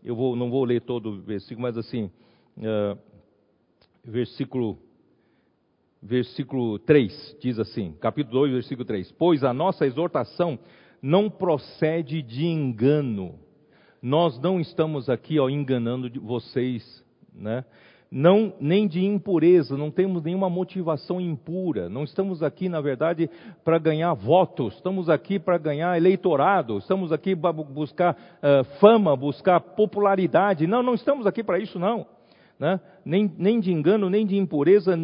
[0.03, 2.11] eu vou, não vou ler todo o versículo, mas assim,
[2.59, 2.99] uh,
[4.05, 4.79] versículo,
[6.03, 10.59] versículo 3 diz assim, capítulo 2, versículo 3: Pois a nossa exortação
[11.01, 13.39] não procede de engano.
[14.01, 17.65] Nós não estamos aqui ó, enganando vocês, né?
[18.15, 21.89] Não nem de impureza, não temos nenhuma motivação impura.
[21.89, 23.31] Não estamos aqui, na verdade,
[23.65, 29.61] para ganhar votos, estamos aqui para ganhar eleitorado, estamos aqui para buscar uh, fama, buscar
[29.61, 30.67] popularidade.
[30.67, 32.07] Não, não estamos aqui para isso, não.
[32.59, 32.79] Né?
[33.03, 34.95] Nem, nem de engano, nem de impureza,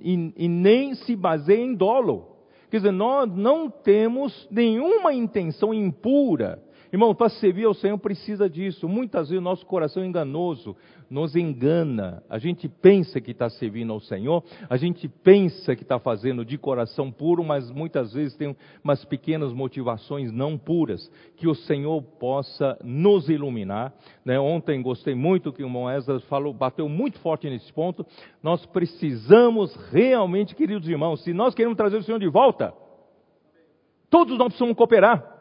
[0.00, 2.36] e, e nem se baseia em dolo.
[2.68, 6.60] Quer dizer, nós não temos nenhuma intenção impura.
[6.92, 8.88] Irmão, para servir ao Senhor precisa disso.
[8.88, 10.76] Muitas vezes o nosso coração é enganoso,
[11.10, 12.22] nos engana.
[12.28, 16.56] A gente pensa que está servindo ao Senhor, a gente pensa que está fazendo de
[16.56, 21.10] coração puro, mas muitas vezes tem umas pequenas motivações não puras.
[21.36, 23.92] Que o Senhor possa nos iluminar.
[24.24, 24.38] Né?
[24.38, 28.06] Ontem gostei muito que o irmão Ezra falou, bateu muito forte nesse ponto.
[28.42, 32.72] Nós precisamos realmente, queridos irmãos, se nós queremos trazer o Senhor de volta,
[34.08, 35.35] todos nós precisamos cooperar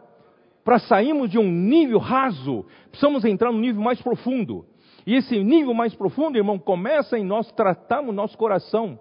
[0.65, 4.65] para sairmos de um nível raso, precisamos entrar num nível mais profundo.
[5.05, 8.97] E esse nível mais profundo, irmão, começa em nós tratarmos nosso coração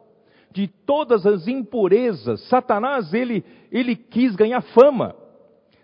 [0.53, 2.47] de todas as impurezas.
[2.49, 3.43] Satanás, ele,
[3.73, 5.17] ele quis ganhar fama.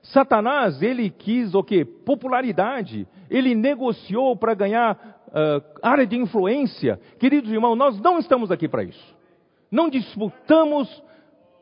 [0.02, 1.82] Satanás, ele quis o quê?
[1.82, 3.08] Popularidade.
[3.30, 7.00] Ele negociou para ganhar uh, área de influência.
[7.18, 9.16] Queridos irmãos, nós não estamos aqui para isso.
[9.70, 11.02] Não disputamos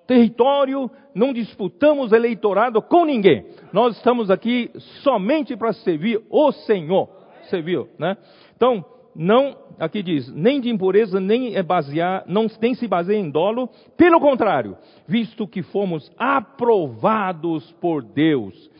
[0.09, 3.45] território, não disputamos eleitorado com ninguém.
[3.73, 4.71] Nós estamos aqui
[5.05, 7.11] somente para servir o Senhor.
[7.43, 8.17] Você viu, né?
[8.57, 8.83] Então,
[9.15, 13.69] não, aqui diz, nem de impureza, nem é basear, não, nem se baseia em dolo,
[13.97, 18.71] pelo contrário, visto que fomos aprovados por Deus,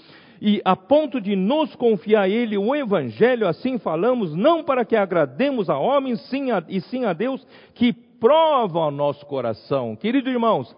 [0.41, 4.95] e a ponto de nos confiar a Ele o Evangelho, assim falamos, não para que
[4.97, 9.97] agrademos a homens, sim a, e sim a Deus, que prova o nosso coração.
[9.97, 10.75] Queridos irmãos,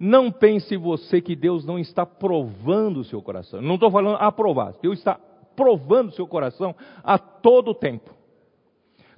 [0.00, 3.60] não pense você que Deus não está provando o seu coração.
[3.60, 4.72] Não estou falando aprovar.
[4.80, 5.20] Deus está
[5.54, 6.74] provando o seu coração
[7.04, 8.14] a todo tempo.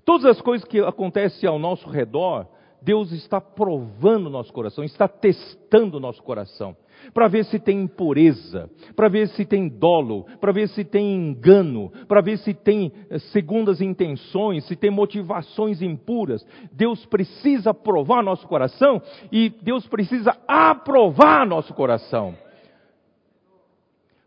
[0.04, 2.48] Todas as coisas que acontecem ao nosso redor,
[2.82, 6.76] Deus está provando o nosso coração, está testando o nosso coração,
[7.14, 11.92] para ver se tem impureza, para ver se tem dolo, para ver se tem engano,
[12.08, 16.44] para ver se tem eh, segundas intenções, se tem motivações impuras.
[16.72, 22.34] Deus precisa provar nosso coração e Deus precisa aprovar nosso coração.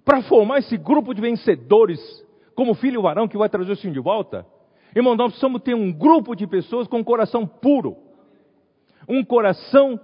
[0.03, 1.99] Para formar esse grupo de vencedores,
[2.56, 4.45] como filho varão que vai trazer o Senhor de volta,
[4.95, 8.05] irmão, nós precisamos ter um grupo de pessoas com coração puro
[9.08, 9.99] um coração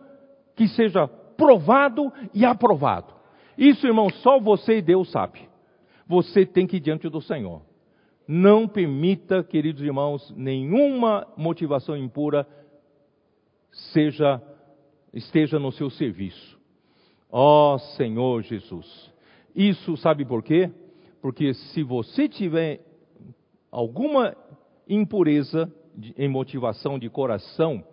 [0.56, 3.14] que seja provado e aprovado.
[3.58, 5.49] Isso, irmão, só você e Deus sabe.
[6.08, 7.62] Você tem que ir diante do Senhor.
[8.28, 12.47] Não permita, queridos irmãos, nenhuma motivação impura
[13.72, 14.41] seja
[15.14, 16.60] esteja no seu serviço.
[17.30, 19.12] Ó oh, Senhor Jesus.
[19.56, 20.72] Isso sabe por quê?
[21.22, 22.80] Porque se você tiver
[23.70, 24.36] alguma
[24.88, 25.72] impureza
[26.18, 27.84] em motivação de coração,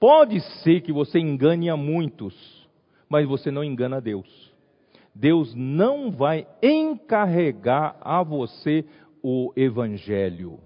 [0.00, 2.34] Pode ser que você engane a muitos,
[3.06, 4.50] mas você não engana Deus.
[5.14, 8.82] Deus não vai encarregar a você
[9.22, 10.58] o evangelho.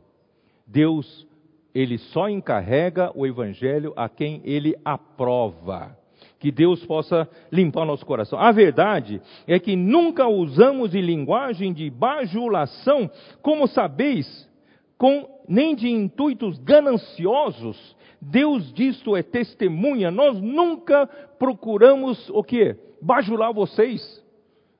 [0.64, 1.26] Deus,
[1.74, 5.98] ele só encarrega o evangelho a quem ele aprova.
[6.38, 8.38] Que Deus possa limpar nosso coração.
[8.38, 13.10] A verdade é que nunca usamos de linguagem de bajulação,
[13.42, 14.48] como sabeis,
[14.96, 17.96] com, nem de intuitos gananciosos,
[18.30, 20.10] Deus disso é testemunha.
[20.10, 21.06] Nós nunca
[21.38, 22.76] procuramos o que?
[23.00, 24.22] Bajular vocês.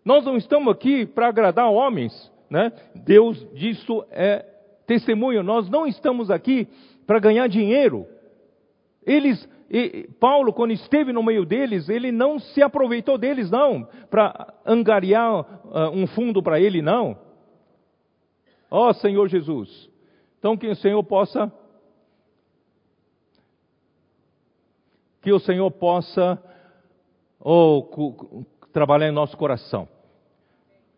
[0.05, 2.73] Nós não estamos aqui para agradar homens, né?
[2.95, 4.45] Deus disso é
[4.87, 5.43] testemunha.
[5.43, 6.69] Nós não estamos aqui
[7.07, 8.07] para ganhar dinheiro.
[9.05, 9.47] Eles,
[10.19, 15.91] Paulo, quando esteve no meio deles, ele não se aproveitou deles, não, para angariar uh,
[15.93, 17.19] um fundo para ele, não.
[18.71, 19.91] Ó oh, Senhor Jesus.
[20.39, 21.53] Então que o Senhor possa
[25.25, 26.39] que o Senhor possa
[27.41, 28.45] oh,
[28.75, 29.89] trabalhar em nosso coração.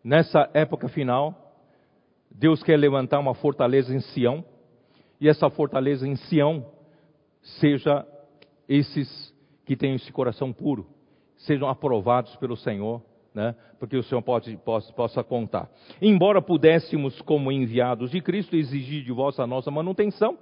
[0.03, 1.55] Nessa época final,
[2.29, 4.01] Deus quer levantar uma fortaleza em
[5.21, 6.65] e essa fortaleza em Sião
[7.41, 8.05] seja
[8.67, 9.33] esses
[9.65, 10.85] que têm esse coração puro,
[11.37, 13.01] sejam aprovados pelo Senhor
[13.33, 13.55] né?
[13.79, 15.69] Porque o Senhor pode, possa, possa contar.
[16.01, 20.35] Embora pudéssemos, como enviados de Cristo, exigir de vós a nossa manutenção,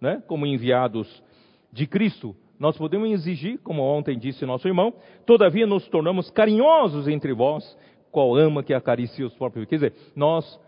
[0.00, 0.22] né?
[0.28, 1.24] Como enviados
[1.72, 4.94] de Cristo, nós podemos exigir, como ontem disse nosso irmão,
[5.24, 7.76] todavia nos tornamos carinhosos entre vós,
[8.10, 9.66] qual ama que acaricia os próprios.
[9.66, 10.58] Quer dizer, nós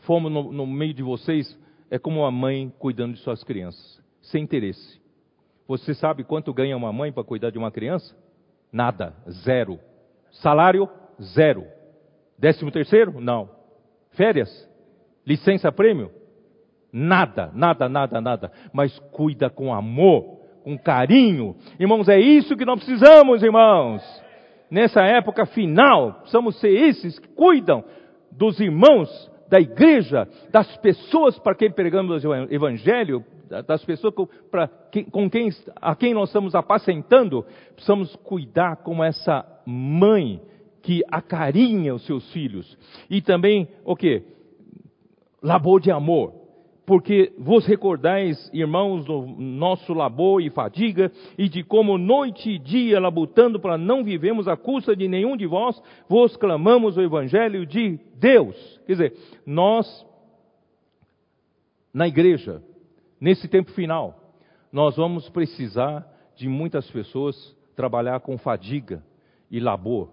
[0.00, 1.58] fomos no, no meio de vocês,
[1.90, 5.00] é como uma mãe cuidando de suas crianças, sem interesse.
[5.66, 8.14] Você sabe quanto ganha uma mãe para cuidar de uma criança?
[8.72, 9.78] Nada, zero.
[10.30, 10.88] Salário,
[11.22, 11.64] zero.
[12.38, 13.20] Décimo terceiro?
[13.20, 13.50] Não.
[14.12, 14.68] Férias?
[15.26, 16.10] Licença prêmio?
[16.92, 18.52] Nada, nada, nada, nada.
[18.72, 21.56] Mas cuida com amor, com carinho.
[21.78, 24.02] Irmãos, é isso que nós precisamos, irmãos.
[24.70, 27.84] Nessa época final, precisamos ser esses que cuidam
[28.30, 33.24] dos irmãos, da igreja, das pessoas para quem pregamos o evangelho,
[33.66, 34.28] das pessoas com,
[35.10, 37.44] com quem, a quem nós estamos apacentando,
[37.74, 40.40] precisamos cuidar como essa mãe
[40.82, 42.78] que acarinha os seus filhos.
[43.10, 44.22] E também, o que?
[45.42, 46.39] Labor de amor.
[46.86, 52.98] Porque vos recordais, irmãos, do nosso labor e fadiga, e de como noite e dia
[52.98, 57.98] labutando para não vivemos a custa de nenhum de vós, vos clamamos o evangelho de
[58.16, 58.80] Deus.
[58.86, 59.14] Quer dizer,
[59.46, 60.06] nós,
[61.92, 62.62] na igreja,
[63.20, 64.34] nesse tempo final,
[64.72, 66.06] nós vamos precisar
[66.36, 69.04] de muitas pessoas trabalhar com fadiga
[69.50, 70.10] e labor.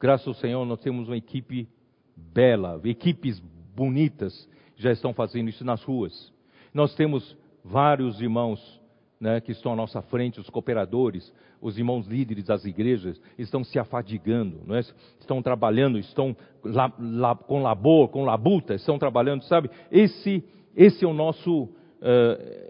[0.00, 1.68] Graças ao Senhor, nós temos uma equipe
[2.16, 3.38] bela, equipes
[3.74, 4.48] bonitas,
[4.80, 6.32] já estão fazendo isso nas ruas.
[6.72, 8.80] Nós temos vários irmãos
[9.20, 13.78] né, que estão à nossa frente, os cooperadores, os irmãos líderes das igrejas, estão se
[13.78, 14.80] afadigando, é?
[15.20, 19.70] estão trabalhando, estão la, la, com labor, com labuta, estão trabalhando, sabe?
[19.92, 20.42] Esse,
[20.74, 21.68] esse é o nosso, uh,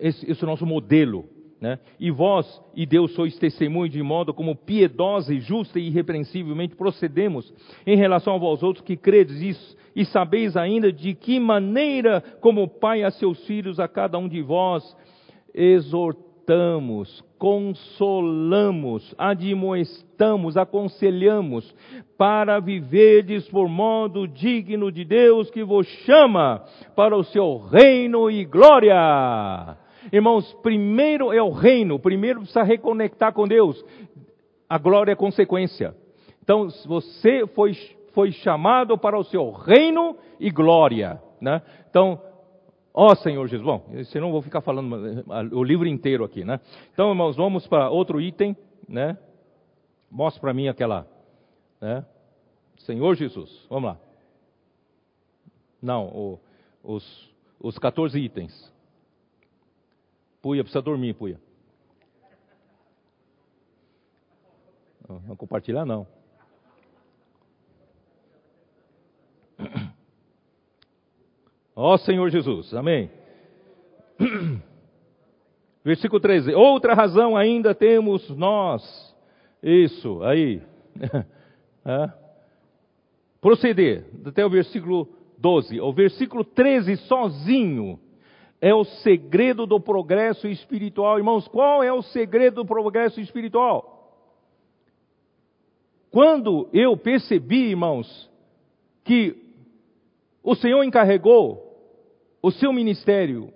[0.01, 1.29] esse, esse é o nosso modelo
[1.61, 1.79] né?
[1.99, 7.53] E vós e Deus sois testemunho de modo como piedosa e justa e irrepreensivelmente procedemos
[7.87, 12.67] em relação a vós outros que credes isso, e sabeis ainda de que maneira, como
[12.67, 14.97] Pai a seus filhos, a cada um de vós,
[15.53, 21.75] exortamos, consolamos, admoestamos, aconselhamos,
[22.17, 28.45] para viverdes por modo digno de Deus que vos chama para o seu reino e
[28.45, 29.77] glória.
[30.13, 33.85] Irmãos, primeiro é o reino, primeiro precisa reconectar com Deus.
[34.69, 35.95] A glória é consequência.
[36.43, 37.73] Então, você foi,
[38.13, 41.21] foi chamado para o seu reino e glória.
[41.41, 41.63] Né?
[41.89, 42.21] Então,
[42.95, 43.67] ó Senhor Jesus.
[43.67, 46.61] Bom, senão vou ficar falando o livro inteiro aqui, né?
[46.93, 48.57] Então, irmãos, vamos para outro item,
[48.89, 49.17] né?
[50.11, 51.07] Mostra para mim aquela,
[51.81, 52.05] né?
[52.79, 53.99] Senhor Jesus, vamos lá.
[55.81, 56.41] Não, o,
[56.83, 57.31] os,
[57.61, 58.73] os 14 itens.
[60.43, 61.41] Puia, precisa dormir, Puia.
[65.09, 66.07] Não, compartilhar, não.
[71.75, 73.11] Ó Senhor Jesus, amém.
[75.85, 79.17] Versículo 13: Outra razão ainda temos nós.
[79.63, 80.63] Isso, aí.
[81.83, 82.13] É.
[83.41, 85.81] Proceder até o versículo 12.
[85.81, 87.99] O versículo 13 sozinho
[88.61, 91.17] é o segredo do progresso espiritual.
[91.17, 93.97] Irmãos, qual é o segredo do progresso espiritual?
[96.11, 98.29] Quando eu percebi, irmãos,
[99.05, 99.37] que
[100.43, 101.67] o Senhor encarregou
[102.43, 103.53] o seu ministério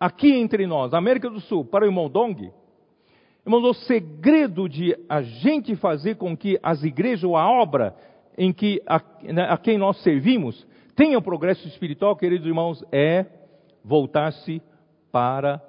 [0.00, 2.50] aqui entre nós, na América do Sul, para o irmão Dong,
[3.44, 7.94] irmãos, o segredo de a gente fazer com que as igrejas, ou a obra
[8.36, 13.26] em que a, né, a quem nós servimos, tenha o progresso espiritual, queridos irmãos, é
[13.84, 14.62] voltar-se
[15.10, 15.62] para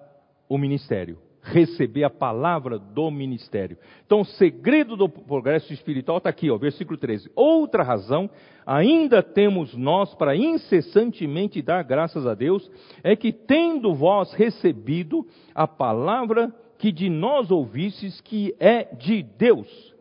[0.48, 3.78] o ministério, receber a palavra do ministério.
[4.06, 7.32] Então, o segredo do progresso espiritual está aqui, ó, versículo 13.
[7.36, 8.30] Outra razão,
[8.66, 12.70] ainda temos nós para incessantemente dar graças a Deus,
[13.04, 19.94] é que tendo vós recebido a palavra que de nós ouvistes, que é de Deus,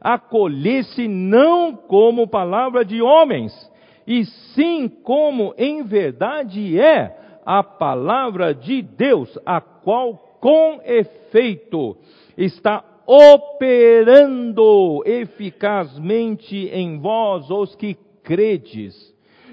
[0.00, 3.52] acolhesse não como palavra de homens,
[4.06, 11.96] e sim como em verdade é a palavra de Deus, a qual com efeito
[12.36, 18.94] está operando eficazmente em vós os que credes.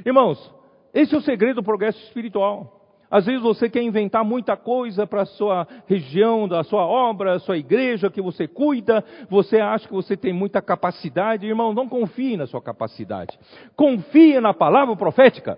[0.06, 0.54] Irmãos,
[0.94, 2.76] esse é o segredo do progresso espiritual.
[3.12, 7.40] Às vezes você quer inventar muita coisa para a sua região, da sua obra, a
[7.40, 11.48] sua igreja que você cuida, você acha que você tem muita capacidade.
[11.48, 13.38] Irmão, não confie na sua capacidade.
[13.76, 15.58] Confie na palavra profética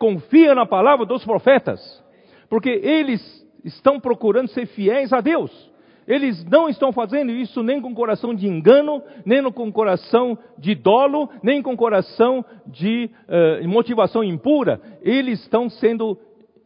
[0.00, 2.02] confia na palavra dos profetas,
[2.48, 3.20] porque eles
[3.62, 5.70] estão procurando ser fiéis a Deus.
[6.08, 11.28] Eles não estão fazendo isso nem com coração de engano, nem com coração de dolo,
[11.42, 14.80] nem com coração de uh, motivação impura.
[15.02, 16.18] Eles estão sendo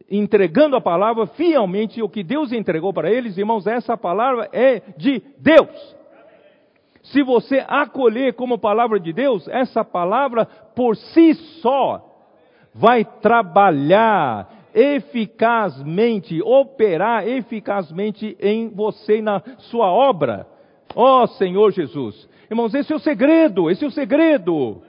[0.09, 5.21] entregando a palavra fielmente, o que Deus entregou para eles, irmãos, essa palavra é de
[5.37, 5.95] Deus.
[7.03, 12.14] Se você acolher como palavra de Deus, essa palavra por si só
[12.75, 20.45] vai trabalhar eficazmente, operar eficazmente em você e na sua obra.
[20.93, 22.27] Ó oh, Senhor Jesus.
[22.51, 24.81] Irmãos, esse é o segredo, esse é o segredo.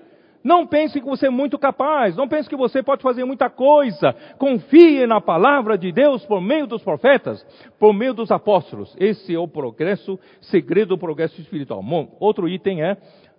[0.43, 4.15] Não pense que você é muito capaz, não pense que você pode fazer muita coisa.
[4.39, 7.45] Confie na palavra de Deus por meio dos profetas,
[7.81, 8.95] por meio dos apóstolos.
[8.97, 11.83] Esse é o progresso, segredo do progresso espiritual.
[11.83, 12.97] Bom, outro item é,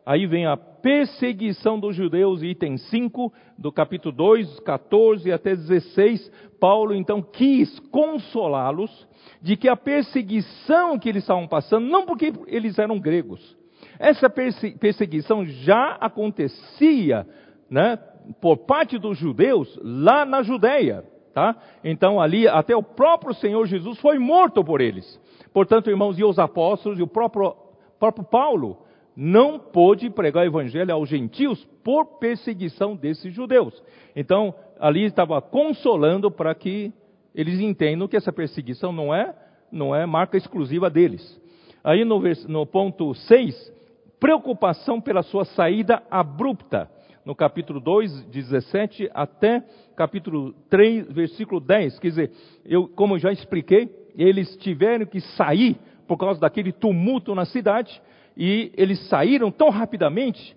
[0.08, 6.32] aí vem a perseguição dos judeus, item 5, do capítulo 2, 14 até 16.
[6.62, 9.06] Paulo então quis consolá-los
[9.42, 13.58] de que a perseguição que eles estavam passando, não porque eles eram gregos,
[14.00, 17.28] essa perseguição já acontecia,
[17.70, 17.98] né,
[18.40, 21.04] por parte dos judeus lá na Judéia,
[21.34, 21.54] tá?
[21.84, 25.20] Então ali até o próprio Senhor Jesus foi morto por eles.
[25.54, 27.54] Portanto, irmãos, e os apóstolos e o próprio,
[28.00, 28.87] próprio Paulo
[29.20, 33.84] não pôde pregar o evangelho aos gentios por perseguição desses judeus.
[34.16, 36.94] Então, ali estava consolando para que
[37.34, 39.34] eles entendam que essa perseguição não é,
[39.72, 41.42] não é marca exclusiva deles.
[41.84, 43.74] Aí no, no ponto 6,
[44.20, 46.88] preocupação pela sua saída abrupta,
[47.26, 49.64] no capítulo 2, 17 até
[49.96, 51.98] capítulo 3, versículo 10.
[51.98, 52.32] Quer dizer,
[52.64, 55.76] eu, como já expliquei, eles tiveram que sair
[56.08, 58.00] por causa daquele tumulto na cidade,
[58.38, 60.56] e eles saíram tão rapidamente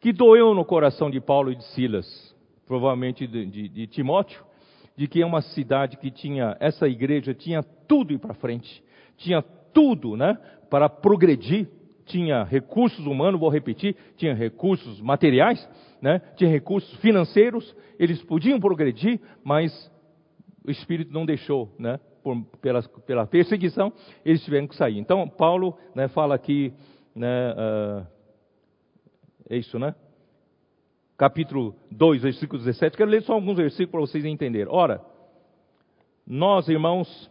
[0.00, 4.44] que doeu no coração de Paulo e de Silas, provavelmente de, de, de Timóteo,
[4.94, 8.84] de que é uma cidade que tinha, essa igreja tinha tudo ir para frente,
[9.16, 9.40] tinha
[9.72, 11.68] tudo, né, para progredir,
[12.04, 15.66] tinha recursos humanos, vou repetir, tinha recursos materiais,
[16.02, 16.20] né?
[16.36, 19.90] tinha recursos financeiros, eles podiam progredir, mas
[20.62, 21.98] o Espírito não deixou, né?
[22.24, 23.92] Por, pela, pela perseguição,
[24.24, 24.98] eles tiveram que sair.
[24.98, 26.72] Então, Paulo né, fala aqui,
[27.14, 28.06] né, uh,
[29.50, 29.94] é isso, né?
[31.18, 32.96] Capítulo 2, versículo 17.
[32.96, 34.66] Quero ler só alguns versículos para vocês entenderem.
[34.68, 35.00] Ora,
[36.26, 37.30] nós, irmãos,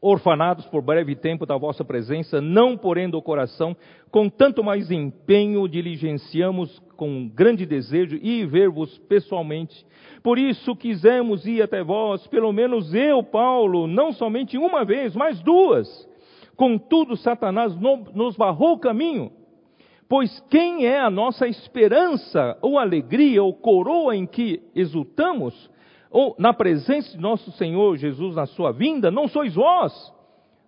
[0.00, 3.76] orfanados por breve tempo da vossa presença, não porém do coração,
[4.10, 9.84] com tanto mais empenho diligenciamos com grande desejo ir ver-vos pessoalmente.
[10.22, 15.40] Por isso quisemos ir até vós, pelo menos eu, Paulo, não somente uma vez, mas
[15.40, 16.08] duas.
[16.56, 17.72] Contudo, Satanás
[18.14, 19.30] nos barrou o caminho.
[20.08, 25.70] Pois quem é a nossa esperança, ou alegria, ou coroa em que exultamos?
[26.10, 29.92] Ou na presença de nosso Senhor Jesus na sua vinda, não sois vós.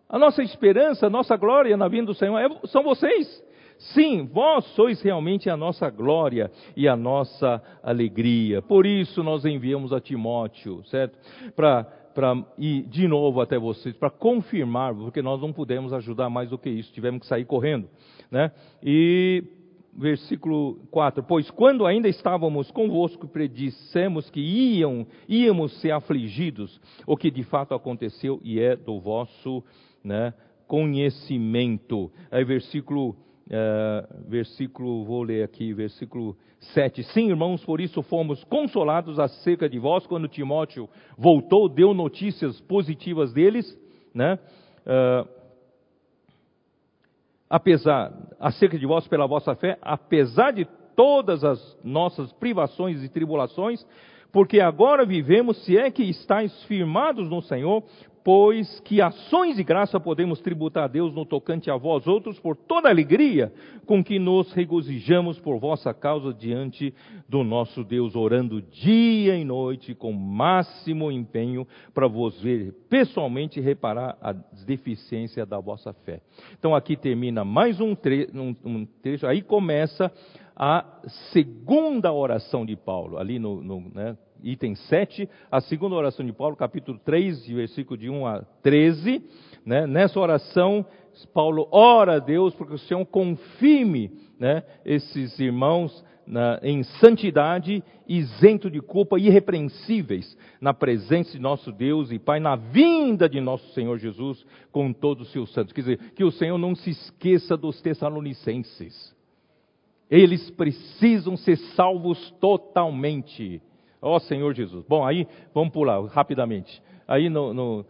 [0.08, 3.42] A nossa esperança, a nossa glória na vinda do Senhor é, são vocês.
[3.78, 8.60] Sim, vós sois realmente a nossa glória e a nossa alegria.
[8.60, 11.18] Por isso nós enviamos a Timóteo, certo?
[11.56, 11.86] Para
[12.58, 16.68] ir de novo até vocês, para confirmar, porque nós não pudemos ajudar mais do que
[16.68, 17.88] isso, tivemos que sair correndo,
[18.30, 18.52] né?
[18.82, 19.44] E
[19.96, 27.30] versículo 4: Pois quando ainda estávamos convosco, predissemos que iam, íamos ser afligidos, o que
[27.30, 29.62] de fato aconteceu e é do vosso
[30.02, 30.32] né,
[30.66, 32.10] conhecimento.
[32.30, 36.36] Aí, versículo, uh, versículo, vou ler aqui, versículo
[36.74, 37.02] 7.
[37.04, 43.32] Sim, irmãos, por isso fomos consolados acerca de vós, quando Timóteo voltou, deu notícias positivas
[43.32, 43.78] deles,
[44.14, 44.38] né?
[44.86, 45.39] Uh,
[47.50, 50.64] apesar, acerca de vós pela vossa fé, apesar de
[50.94, 53.84] todas as nossas privações e tribulações,
[54.32, 57.82] porque agora vivemos, se é que estáis firmados no Senhor,
[58.22, 62.56] pois que ações de graça podemos tributar a Deus no tocante a vós outros por
[62.56, 63.52] toda a alegria
[63.86, 66.94] com que nos regozijamos por vossa causa diante
[67.28, 74.16] do nosso Deus, orando dia e noite com máximo empenho para vos ver pessoalmente reparar
[74.20, 76.20] a deficiência da vossa fé.
[76.58, 80.12] Então aqui termina mais um, tre um, um trecho, aí começa
[80.54, 80.84] a
[81.32, 86.56] segunda oração de Paulo, ali no, no né, item 7, a segunda oração de Paulo,
[86.56, 89.22] capítulo 3, versículo de 1 a 13.
[89.64, 89.86] Né?
[89.86, 90.84] Nessa oração,
[91.32, 98.70] Paulo ora a Deus porque o Senhor confirme né, esses irmãos na, em santidade, isento
[98.70, 103.98] de culpa, irrepreensíveis na presença de nosso Deus e Pai, na vinda de nosso Senhor
[103.98, 105.72] Jesus com todos os seus santos.
[105.72, 109.14] Quer dizer, que o Senhor não se esqueça dos tessalonicenses.
[110.08, 113.60] Eles precisam ser salvos totalmente.
[114.00, 114.84] Ó Senhor Jesus.
[114.88, 116.82] Bom, aí vamos pular rapidamente.
[117.06, 117.86] aí no, no,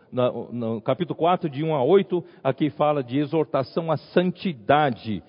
[0.51, 5.23] no, capítulo 4, de 1 a 8, aqui fala de exortação à santidade.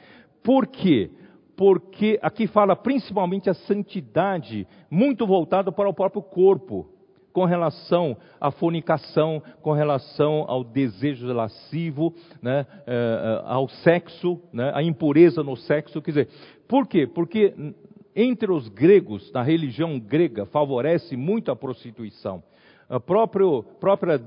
[0.44, 1.12] Por quê?
[1.56, 6.88] Porque aqui fala principalmente a santidade, muito voltada para o próprio corpo
[7.32, 14.84] com relação à fornicação, com relação ao desejo lascivo, né, é, ao sexo, né, à
[14.84, 16.02] impureza no sexo.
[16.02, 16.30] Quer dizer,
[16.68, 17.08] por quê?
[17.08, 17.54] Porque
[18.16, 22.44] entre os gregos, na religião grega, favorece muito a prostituição.
[22.90, 24.18] A própria,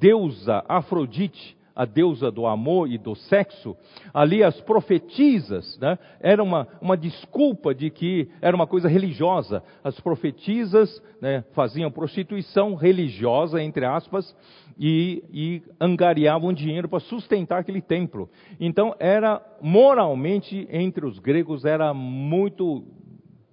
[0.00, 3.76] deusa Afrodite, a deusa do amor e do sexo,
[4.12, 9.62] ali as profetisas, né, era uma, uma desculpa de que era uma coisa religiosa.
[9.82, 14.34] As profetisas né, faziam prostituição religiosa, entre aspas,
[14.78, 18.30] e, e angariavam dinheiro para sustentar aquele templo.
[18.60, 22.84] Então era moralmente entre os gregos era muito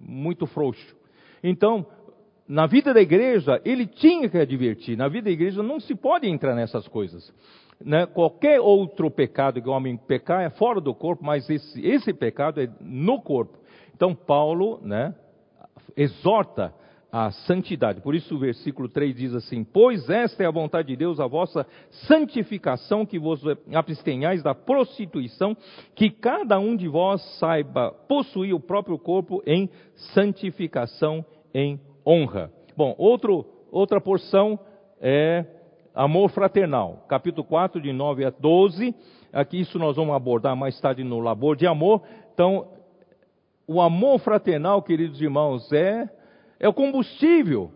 [0.02, 0.96] muito frouxo.
[1.42, 1.86] Então
[2.48, 4.96] na vida da igreja, ele tinha que advertir.
[4.96, 7.32] Na vida da igreja não se pode entrar nessas coisas.
[7.80, 8.04] Né?
[8.04, 12.60] Qualquer outro pecado que o homem pecar é fora do corpo, mas esse, esse pecado
[12.60, 13.58] é no corpo.
[13.94, 15.14] Então Paulo né,
[15.96, 16.74] exorta
[17.12, 18.00] a santidade.
[18.00, 21.26] Por isso o versículo 3 diz assim: Pois esta é a vontade de Deus, a
[21.26, 21.66] vossa
[22.08, 23.42] santificação, que vos
[23.74, 25.54] abstenhais da prostituição,
[25.94, 29.68] que cada um de vós saiba possuir o próprio corpo em
[30.14, 31.22] santificação,
[31.52, 32.50] em honra.
[32.74, 34.58] Bom, outro, outra porção
[34.98, 35.44] é
[35.94, 38.94] amor fraternal, capítulo 4, de 9 a 12.
[39.30, 42.02] Aqui isso nós vamos abordar mais tarde no labor de amor.
[42.32, 42.68] Então,
[43.66, 46.08] o amor fraternal, queridos irmãos, é,
[46.62, 47.72] é o combustível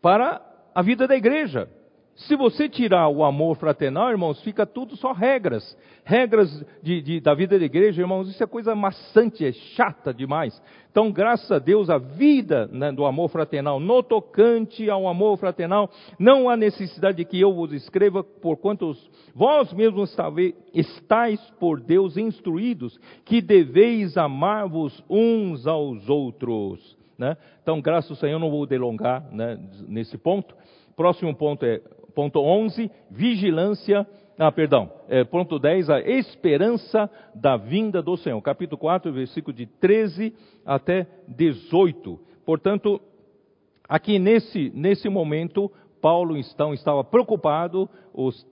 [0.00, 0.40] para
[0.72, 1.68] a vida da igreja.
[2.14, 5.76] Se você tirar o amor fraternal, irmãos, fica tudo só regras.
[6.04, 10.60] Regras de, de, da vida da igreja, irmãos, isso é coisa maçante, é chata demais.
[10.90, 15.90] Então, graças a Deus, a vida né, do amor fraternal, no tocante ao amor fraternal,
[16.18, 18.96] não há necessidade de que eu vos escreva, porquanto
[19.32, 20.16] vós mesmos
[20.74, 26.98] estáis por Deus instruídos, que deveis amar-vos uns aos outros.
[27.18, 27.36] Né?
[27.62, 29.58] Então, graças ao Senhor, não vou delongar né,
[29.88, 30.54] nesse ponto.
[30.96, 31.80] Próximo ponto é
[32.18, 34.04] Ponto 11, vigilância.
[34.36, 34.90] Ah, perdão.
[35.08, 38.42] É, ponto 10, a esperança da vinda do Senhor.
[38.42, 40.34] Capítulo 4, versículo de 13
[40.66, 42.18] até 18.
[42.44, 43.00] Portanto,
[43.88, 45.70] aqui nesse, nesse momento,
[46.00, 48.44] Paulo então, estava preocupado os,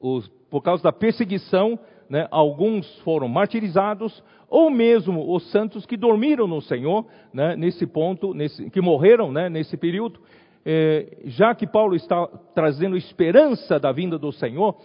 [0.00, 1.76] os, por causa da perseguição.
[2.08, 8.34] Né, alguns foram martirizados, ou mesmo os santos que dormiram no Senhor, né, nesse ponto,
[8.34, 10.20] nesse, que morreram né, nesse período
[10.64, 14.76] é, já que Paulo está trazendo esperança da vinda do Senhor,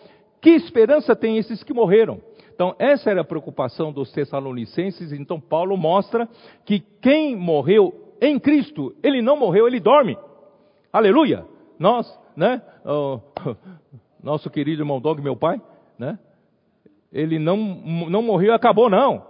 [0.42, 2.22] que esperança tem esses que morreram?
[2.54, 5.14] Então, essa era a preocupação dos Tessalonicenses.
[5.14, 6.28] Então, Paulo mostra
[6.66, 10.18] que quem morreu em Cristo, ele não morreu, ele dorme.
[10.92, 11.46] Aleluia!
[11.78, 12.62] Nós, né?
[12.84, 13.20] Oh,
[14.22, 15.62] nosso querido irmão Dog, meu pai,
[15.98, 16.20] né?
[17.12, 19.24] Ele não, não morreu e acabou, não.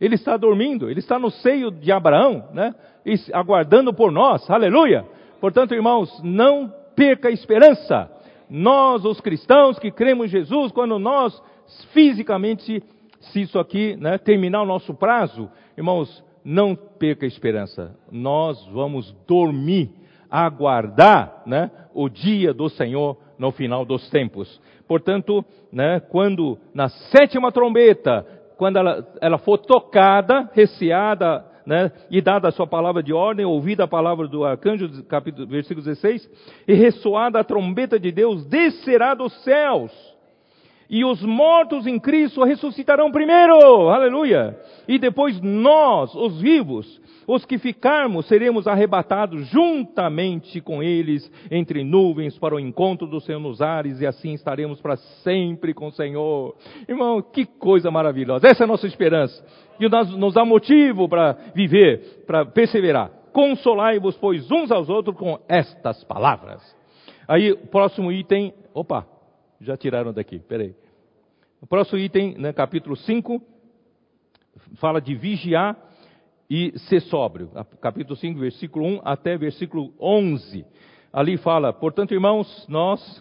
[0.00, 2.74] Ele está dormindo, ele está no seio de Abraão, né?
[3.32, 4.48] aguardando por nós.
[4.50, 5.06] Aleluia!
[5.40, 8.10] Portanto, irmãos, não perca a esperança.
[8.48, 11.40] Nós, os cristãos que cremos em Jesus, quando nós
[11.92, 12.82] fisicamente,
[13.20, 17.96] se isso aqui né, terminar o nosso prazo, irmãos, não perca a esperança.
[18.10, 19.90] Nós vamos dormir,
[20.30, 24.60] aguardar né, o dia do Senhor no final dos tempos.
[24.86, 32.48] Portanto, né, quando na sétima trombeta, quando ela, ela for tocada, receada né, e dada
[32.48, 36.28] a sua palavra de ordem, ouvida a palavra do arcanjo, capítulo, versículo 16,
[36.68, 39.90] e ressoada a trombeta de Deus, descerá dos céus,
[40.88, 47.58] e os mortos em Cristo ressuscitarão primeiro, aleluia, e depois nós, os vivos, os que
[47.58, 54.00] ficarmos seremos arrebatados juntamente com eles entre nuvens para o encontro do Senhor nos ares
[54.00, 56.56] e assim estaremos para sempre com o Senhor.
[56.88, 58.48] Irmão, que coisa maravilhosa.
[58.48, 59.44] Essa é a nossa esperança.
[59.80, 63.10] E nos dá motivo para viver, para perseverar.
[63.32, 66.62] Consolai-vos, pois, uns aos outros com estas palavras.
[67.26, 68.54] Aí, o próximo item.
[68.72, 69.06] Opa,
[69.60, 70.74] já tiraram daqui, peraí.
[71.60, 73.42] O próximo item, né, capítulo 5,
[74.76, 75.76] fala de vigiar
[76.54, 77.50] e ser sóbrio.
[77.80, 80.64] Capítulo 5, versículo 1 até versículo 11.
[81.12, 83.20] Ali fala, portanto, irmãos, nós,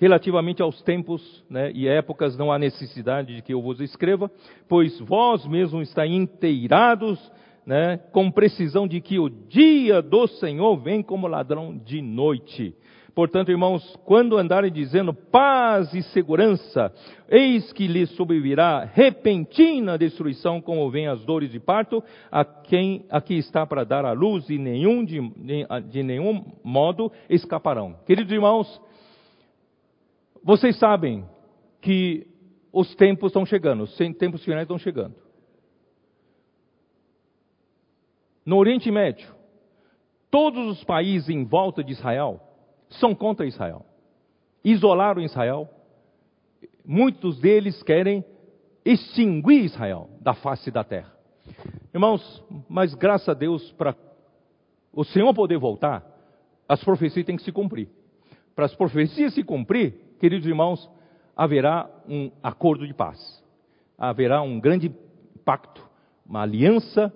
[0.00, 4.28] relativamente aos tempos né, e épocas, não há necessidade de que eu vos escreva,
[4.68, 7.20] pois vós mesmos estáis inteirados
[7.64, 12.74] né, com precisão de que o dia do Senhor vem como ladrão de noite.
[13.16, 16.92] Portanto, irmãos, quando andarem dizendo paz e segurança,
[17.30, 23.38] eis que lhes sobrevirá repentina destruição, como vem as dores de parto, a quem aqui
[23.38, 25.18] está para dar a luz e nenhum de,
[25.88, 27.96] de nenhum modo escaparão.
[28.04, 28.82] Queridos irmãos,
[30.44, 31.24] vocês sabem
[31.80, 32.26] que
[32.70, 35.14] os tempos estão chegando, os tempos finais estão chegando.
[38.44, 39.34] No Oriente Médio,
[40.30, 42.42] todos os países em volta de Israel
[42.88, 43.84] são contra Israel.
[44.64, 45.68] Isolaram Israel.
[46.84, 48.24] Muitos deles querem
[48.84, 51.12] extinguir Israel da face da terra.
[51.92, 53.96] Irmãos, mas graças a Deus, para
[54.92, 56.04] o Senhor poder voltar,
[56.68, 57.88] as profecias têm que se cumprir.
[58.54, 60.90] Para as profecias se cumprir, queridos irmãos,
[61.36, 63.44] haverá um acordo de paz.
[63.98, 64.94] Haverá um grande
[65.44, 65.86] pacto,
[66.24, 67.12] uma aliança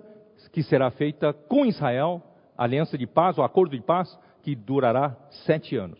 [0.51, 2.21] que será feita com Israel,
[2.57, 5.15] aliança de paz, o acordo de paz, que durará
[5.45, 5.99] sete anos.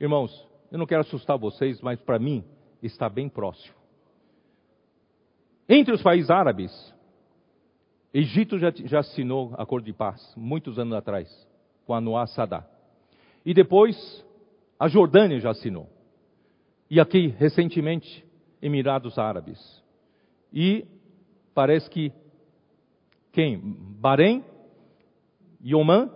[0.00, 2.44] Irmãos, eu não quero assustar vocês, mas para mim
[2.82, 3.74] está bem próximo.
[5.68, 6.72] Entre os países árabes,
[8.14, 11.28] Egito já, já assinou acordo de paz, muitos anos atrás,
[11.84, 12.66] com Anwar Sadat.
[13.44, 14.24] E depois,
[14.78, 15.88] a Jordânia já assinou.
[16.90, 18.24] E aqui, recentemente,
[18.62, 19.60] Emirados Árabes.
[20.52, 20.86] E
[21.54, 22.12] parece que
[23.32, 23.60] quem?
[24.00, 24.42] Bahrein
[25.74, 26.10] Oman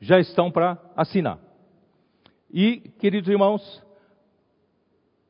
[0.00, 1.38] já estão para assinar.
[2.52, 3.84] E, queridos irmãos,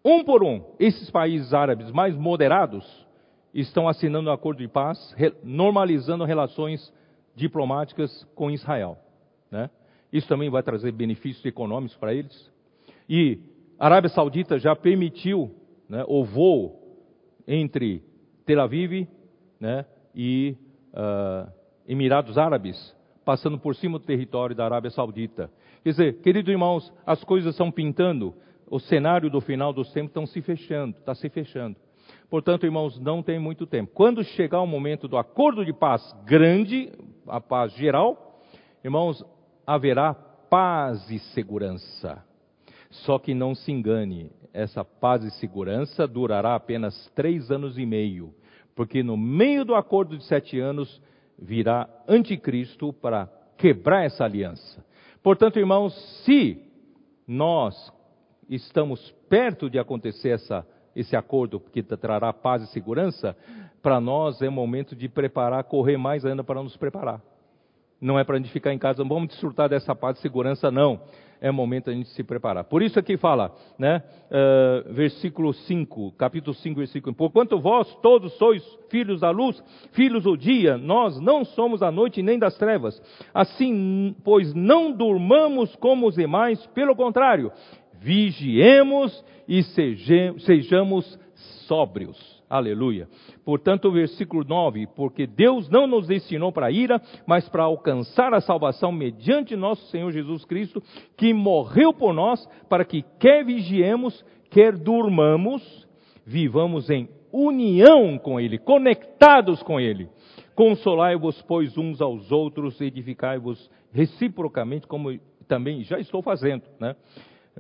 [0.05, 3.07] um por um, esses países árabes mais moderados
[3.53, 6.93] estão assinando um acordo de paz, normalizando relações
[7.35, 8.97] diplomáticas com Israel.
[9.51, 9.69] Né?
[10.13, 12.51] Isso também vai trazer benefícios econômicos para eles.
[13.09, 13.41] E
[13.79, 15.55] a Arábia Saudita já permitiu
[15.89, 16.81] né, o voo
[17.47, 18.03] entre
[18.47, 19.09] Tel Aviv
[19.59, 19.85] né,
[20.15, 20.57] e
[20.93, 21.51] uh,
[21.87, 22.95] Emirados Árabes,
[23.31, 25.52] passando por cima do território da Arábia Saudita.
[25.85, 28.35] Quer dizer, queridos irmãos, as coisas estão pintando,
[28.69, 31.77] o cenário do final dos tempos estão se fechando, está se fechando.
[32.28, 33.93] Portanto, irmãos, não tem muito tempo.
[33.94, 36.90] Quando chegar o momento do acordo de paz grande,
[37.28, 38.43] a paz geral,
[38.82, 39.24] irmãos,
[39.65, 42.24] haverá paz e segurança.
[42.90, 48.35] Só que não se engane, essa paz e segurança durará apenas três anos e meio
[48.81, 51.02] porque no meio do acordo de sete anos
[51.41, 54.85] virá anticristo para quebrar essa aliança.
[55.23, 55.95] Portanto, irmãos,
[56.25, 56.62] se
[57.27, 57.93] nós
[58.49, 63.37] estamos perto de acontecer essa, esse acordo que trará paz e segurança,
[63.83, 67.21] para nós é momento de preparar, correr mais ainda para nos preparar.
[68.01, 71.01] Não é para a gente ficar em casa, vamos desfrutar dessa paz e segurança, não
[71.41, 72.65] é momento a gente se preparar.
[72.65, 77.19] Por isso aqui fala, né, uh, versículo 5, capítulo 5, versículo 5.
[77.19, 79.62] Porquanto vós todos sois filhos da luz,
[79.93, 83.01] filhos do dia, nós não somos da noite nem das trevas.
[83.33, 87.51] Assim, pois não durmamos como os demais, pelo contrário,
[88.01, 89.62] vigiemos e
[90.39, 91.19] sejamos
[91.67, 92.40] sóbrios.
[92.51, 93.09] Aleluia.
[93.45, 98.35] Portanto, o versículo 9: Porque Deus não nos destinou para a ira, mas para alcançar
[98.35, 100.83] a salvação mediante nosso Senhor Jesus Cristo,
[101.17, 105.87] que morreu por nós, para que quer vigiemos, quer durmamos,
[106.27, 110.09] vivamos em união com Ele, conectados com Ele.
[110.57, 115.17] Consolai-vos, pois, uns aos outros, edificai-vos reciprocamente, como
[115.47, 116.97] também já estou fazendo, né?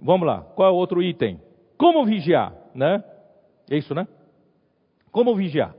[0.02, 1.40] Vamos lá, qual é o outro item?
[1.78, 3.04] Como vigiar, né?
[3.70, 4.08] É isso, né?
[5.10, 5.74] Como vigiar?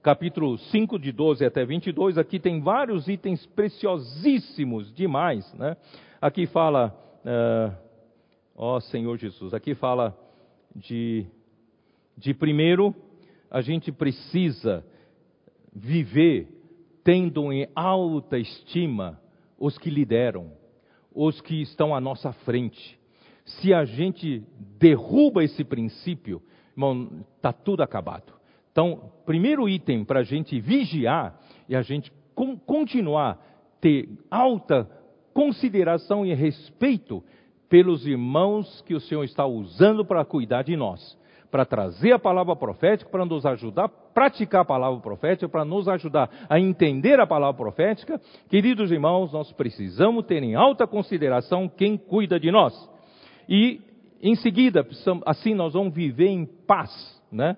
[0.00, 5.52] Capítulo 5, de 12 até 22, aqui tem vários itens preciosíssimos demais.
[5.54, 5.76] Né?
[6.20, 7.76] Aqui fala, uh,
[8.54, 10.16] ó Senhor Jesus, aqui fala
[10.72, 11.26] de,
[12.16, 12.94] de primeiro,
[13.50, 14.86] a gente precisa
[15.74, 16.46] viver
[17.02, 19.20] tendo em alta estima
[19.58, 20.52] os que lideram,
[21.12, 22.96] os que estão à nossa frente.
[23.44, 24.44] Se a gente
[24.78, 26.40] derruba esse princípio,
[26.76, 28.35] irmão, está tudo acabado.
[28.76, 32.12] Então, primeiro item para a gente vigiar e a gente
[32.66, 33.42] continuar
[33.80, 34.86] ter alta
[35.32, 37.24] consideração e respeito
[37.70, 41.18] pelos irmãos que o Senhor está usando para cuidar de nós,
[41.50, 45.88] para trazer a palavra profética, para nos ajudar a praticar a palavra profética, para nos
[45.88, 48.20] ajudar a entender a palavra profética.
[48.50, 52.74] Queridos irmãos, nós precisamos ter em alta consideração quem cuida de nós.
[53.48, 53.80] E,
[54.20, 54.86] em seguida,
[55.24, 56.90] assim nós vamos viver em paz,
[57.32, 57.56] né?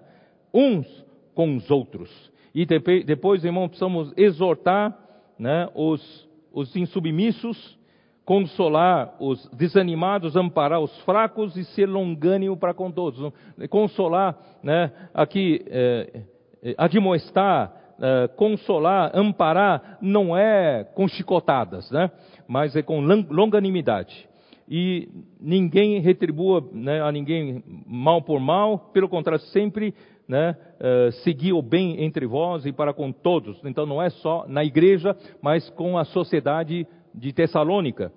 [0.55, 1.08] Uns
[1.39, 2.11] com os outros.
[2.53, 4.93] E depois, irmão, precisamos exortar
[5.39, 7.79] né, os, os insubmissos,
[8.25, 13.33] consolar os desanimados, amparar os fracos e ser longânimo para com todos.
[13.71, 16.23] Consolar, né, aqui, é,
[16.61, 22.11] é, admoestar, é, consolar, amparar, não é com chicotadas, né,
[22.49, 24.29] mas é com longanimidade.
[24.69, 25.09] E
[25.41, 29.95] ninguém retribua né, a ninguém mal por mal, pelo contrário, sempre
[30.29, 33.59] né, uh, seguir o bem entre vós e para com todos.
[33.65, 38.13] Então não é só na igreja, mas com a sociedade de Tessalônica.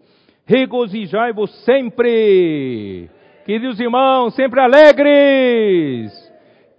[0.45, 3.09] Regozijai-vos sempre,
[3.45, 6.11] Queridos irmãos, sempre alegres.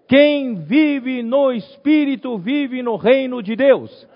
[0.07, 4.09] Quem vive no Espírito vive no reino de Deus.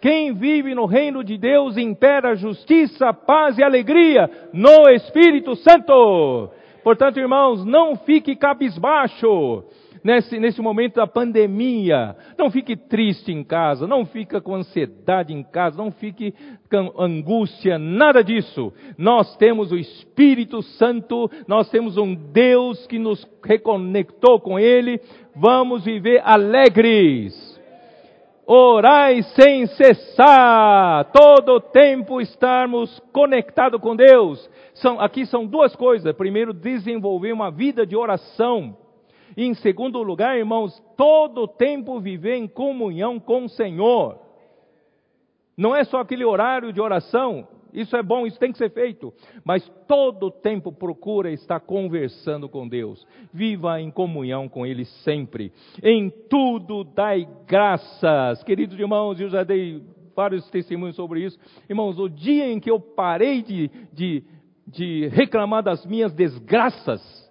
[0.00, 6.50] Quem vive no reino de Deus impera justiça, paz e alegria no Espírito Santo.
[6.82, 9.62] Portanto, irmãos, não fique cabisbaixo
[10.02, 12.16] nesse, nesse momento da pandemia.
[12.38, 16.34] Não fique triste em casa, não fique com ansiedade em casa, não fique
[16.70, 18.72] com angústia, nada disso.
[18.96, 25.00] Nós temos o Espírito Santo, nós temos um Deus que nos reconectou com Ele.
[25.34, 27.50] Vamos viver alegres.
[28.52, 34.50] Orai sem cessar, todo o tempo estarmos conectados com Deus.
[34.74, 36.12] São, aqui são duas coisas.
[36.16, 38.76] Primeiro, desenvolver uma vida de oração.
[39.36, 44.18] E em segundo lugar, irmãos, todo o tempo viver em comunhão com o Senhor.
[45.56, 49.12] Não é só aquele horário de oração, isso é bom, isso tem que ser feito.
[49.44, 53.06] Mas todo o tempo procura estar conversando com Deus.
[53.32, 55.52] Viva em comunhão com Ele sempre.
[55.82, 58.42] Em tudo dai graças.
[58.44, 59.82] Queridos irmãos, eu já dei
[60.14, 61.38] vários testemunhos sobre isso.
[61.68, 64.24] Irmãos, o dia em que eu parei de, de,
[64.66, 67.29] de reclamar das minhas desgraças,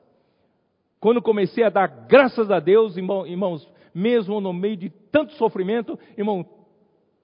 [0.99, 6.45] quando comecei a dar graças a Deus, irmãos, mesmo no meio de tanto sofrimento, irmão,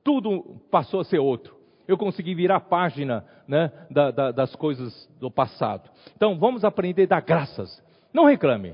[0.03, 1.55] tudo passou a ser outro.
[1.87, 5.89] Eu consegui virar a página né, da, da, das coisas do passado.
[6.15, 7.83] Então, vamos aprender a dar graças.
[8.13, 8.73] Não reclame.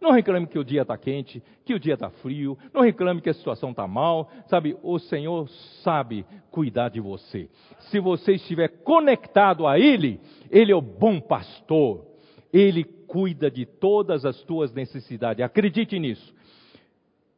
[0.00, 2.56] Não reclame que o dia está quente, que o dia está frio.
[2.72, 4.30] Não reclame que a situação está mal.
[4.46, 5.48] Sabe, o Senhor
[5.82, 7.50] sabe cuidar de você.
[7.90, 12.06] Se você estiver conectado a Ele, Ele é o bom pastor.
[12.52, 15.44] Ele cuida de todas as tuas necessidades.
[15.44, 16.34] Acredite nisso.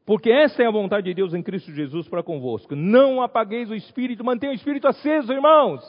[0.05, 2.75] Porque essa é a vontade de Deus em Cristo Jesus para convosco.
[2.75, 5.81] Não apagueis o espírito, mantenha o espírito aceso, irmãos.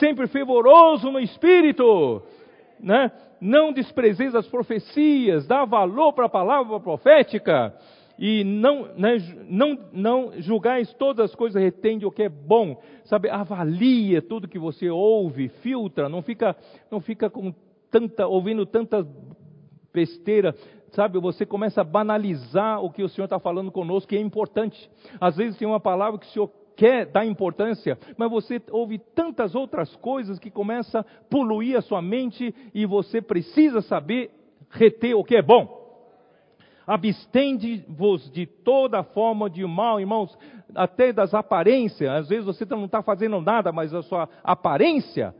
[0.00, 2.22] Sempre fervoroso no espírito.
[2.80, 3.12] Né?
[3.40, 7.72] Não desprezeis as profecias, dá valor para a palavra profética.
[8.18, 9.16] E não, né,
[9.48, 12.80] não, não julgais todas as coisas, retende o que é bom.
[13.04, 16.56] Sabe, avalia tudo que você ouve, filtra, não fica,
[16.90, 17.54] não fica com
[17.92, 19.06] tanta, ouvindo tanta
[19.92, 20.54] besteira,
[20.90, 24.90] sabe, você começa a banalizar o que o Senhor está falando conosco, que é importante.
[25.20, 29.54] Às vezes tem uma palavra que o Senhor quer dar importância, mas você ouve tantas
[29.54, 34.30] outras coisas que começa a poluir a sua mente e você precisa saber
[34.70, 35.80] reter o que é bom.
[36.86, 40.36] Abstende-vos de toda forma de mal, irmãos,
[40.74, 42.10] até das aparências.
[42.10, 45.34] Às vezes você não está fazendo nada, mas a sua aparência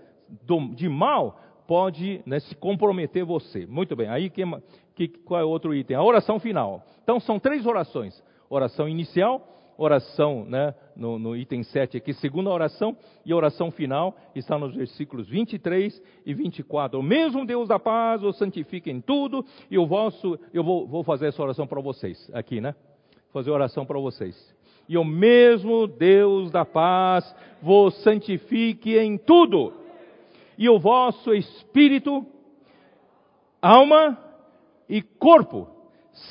[0.77, 3.67] de mal pode né, se comprometer você.
[3.67, 4.43] Muito bem, aí que,
[4.95, 5.97] que, qual é o outro item?
[5.97, 6.85] A oração final.
[7.03, 12.97] Então são três orações: oração inicial, oração né, no, no, item 7 aqui, segunda oração,
[13.25, 16.99] e oração final está nos versículos 23 e 24.
[16.99, 21.03] O mesmo Deus da paz o santifique em tudo, e o vosso, eu vou, vou
[21.03, 22.75] fazer essa oração para vocês, aqui, né?
[23.33, 24.55] Fazer oração para vocês.
[24.89, 29.82] E o mesmo Deus da paz vos santifique em tudo
[30.59, 32.27] e o vosso espírito,
[33.61, 34.19] alma
[34.89, 35.69] e corpo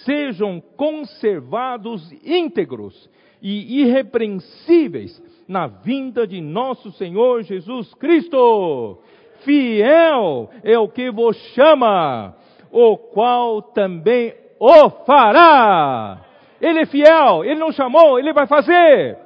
[0.06, 3.10] sejam conservados íntegros
[3.42, 9.00] e irrepreensíveis na vinda de nosso Senhor Jesus Cristo.
[9.44, 12.36] Fiel é o que vos chama,
[12.72, 16.22] o qual também o fará.
[16.62, 19.18] Ele é fiel, ele não chamou, ele vai fazer.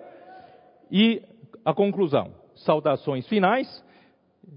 [0.89, 1.21] E
[1.65, 3.83] a conclusão, saudações finais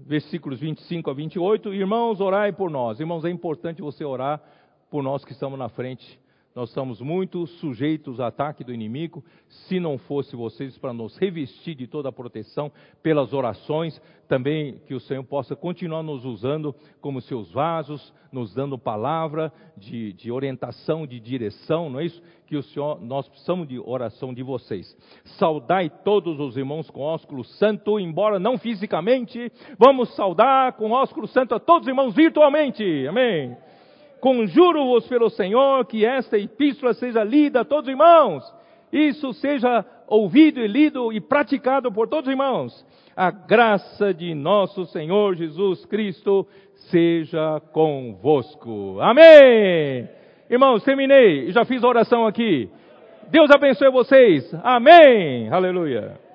[0.05, 1.73] versículos 25 a 28.
[1.73, 2.99] Irmãos, orai por nós.
[2.99, 4.41] Irmãos, é importante você orar
[4.89, 6.18] por nós que estamos na frente.
[6.55, 9.23] Nós estamos muito sujeitos ao ataque do inimigo.
[9.47, 12.71] Se não fosse vocês para nos revestir de toda a proteção
[13.03, 18.79] pelas orações, também que o Senhor possa continuar nos usando como seus vasos, nos dando
[18.79, 22.21] palavra de, de orientação, de direção, não é isso?
[22.47, 24.97] Que o Senhor, nós precisamos de oração de vocês.
[25.37, 31.53] Saudai todos os irmãos com ósculo santo, embora não fisicamente, vamos saudar com ósculo santo
[31.53, 32.83] a todos os irmãos virtualmente.
[33.07, 33.55] Amém.
[34.19, 38.43] Conjuro-vos pelo Senhor que esta epístola seja lida a todos os irmãos.
[38.91, 42.85] Isso seja ouvido e lido e praticado por todos os irmãos.
[43.15, 46.47] A graça de nosso Senhor Jesus Cristo
[46.89, 48.97] seja convosco.
[48.99, 50.07] Amém.
[50.49, 51.51] Irmãos, terminei.
[51.51, 52.69] Já fiz a oração aqui.
[53.29, 54.51] Deus abençoe vocês.
[54.63, 55.49] Amém.
[55.49, 56.28] Aleluia.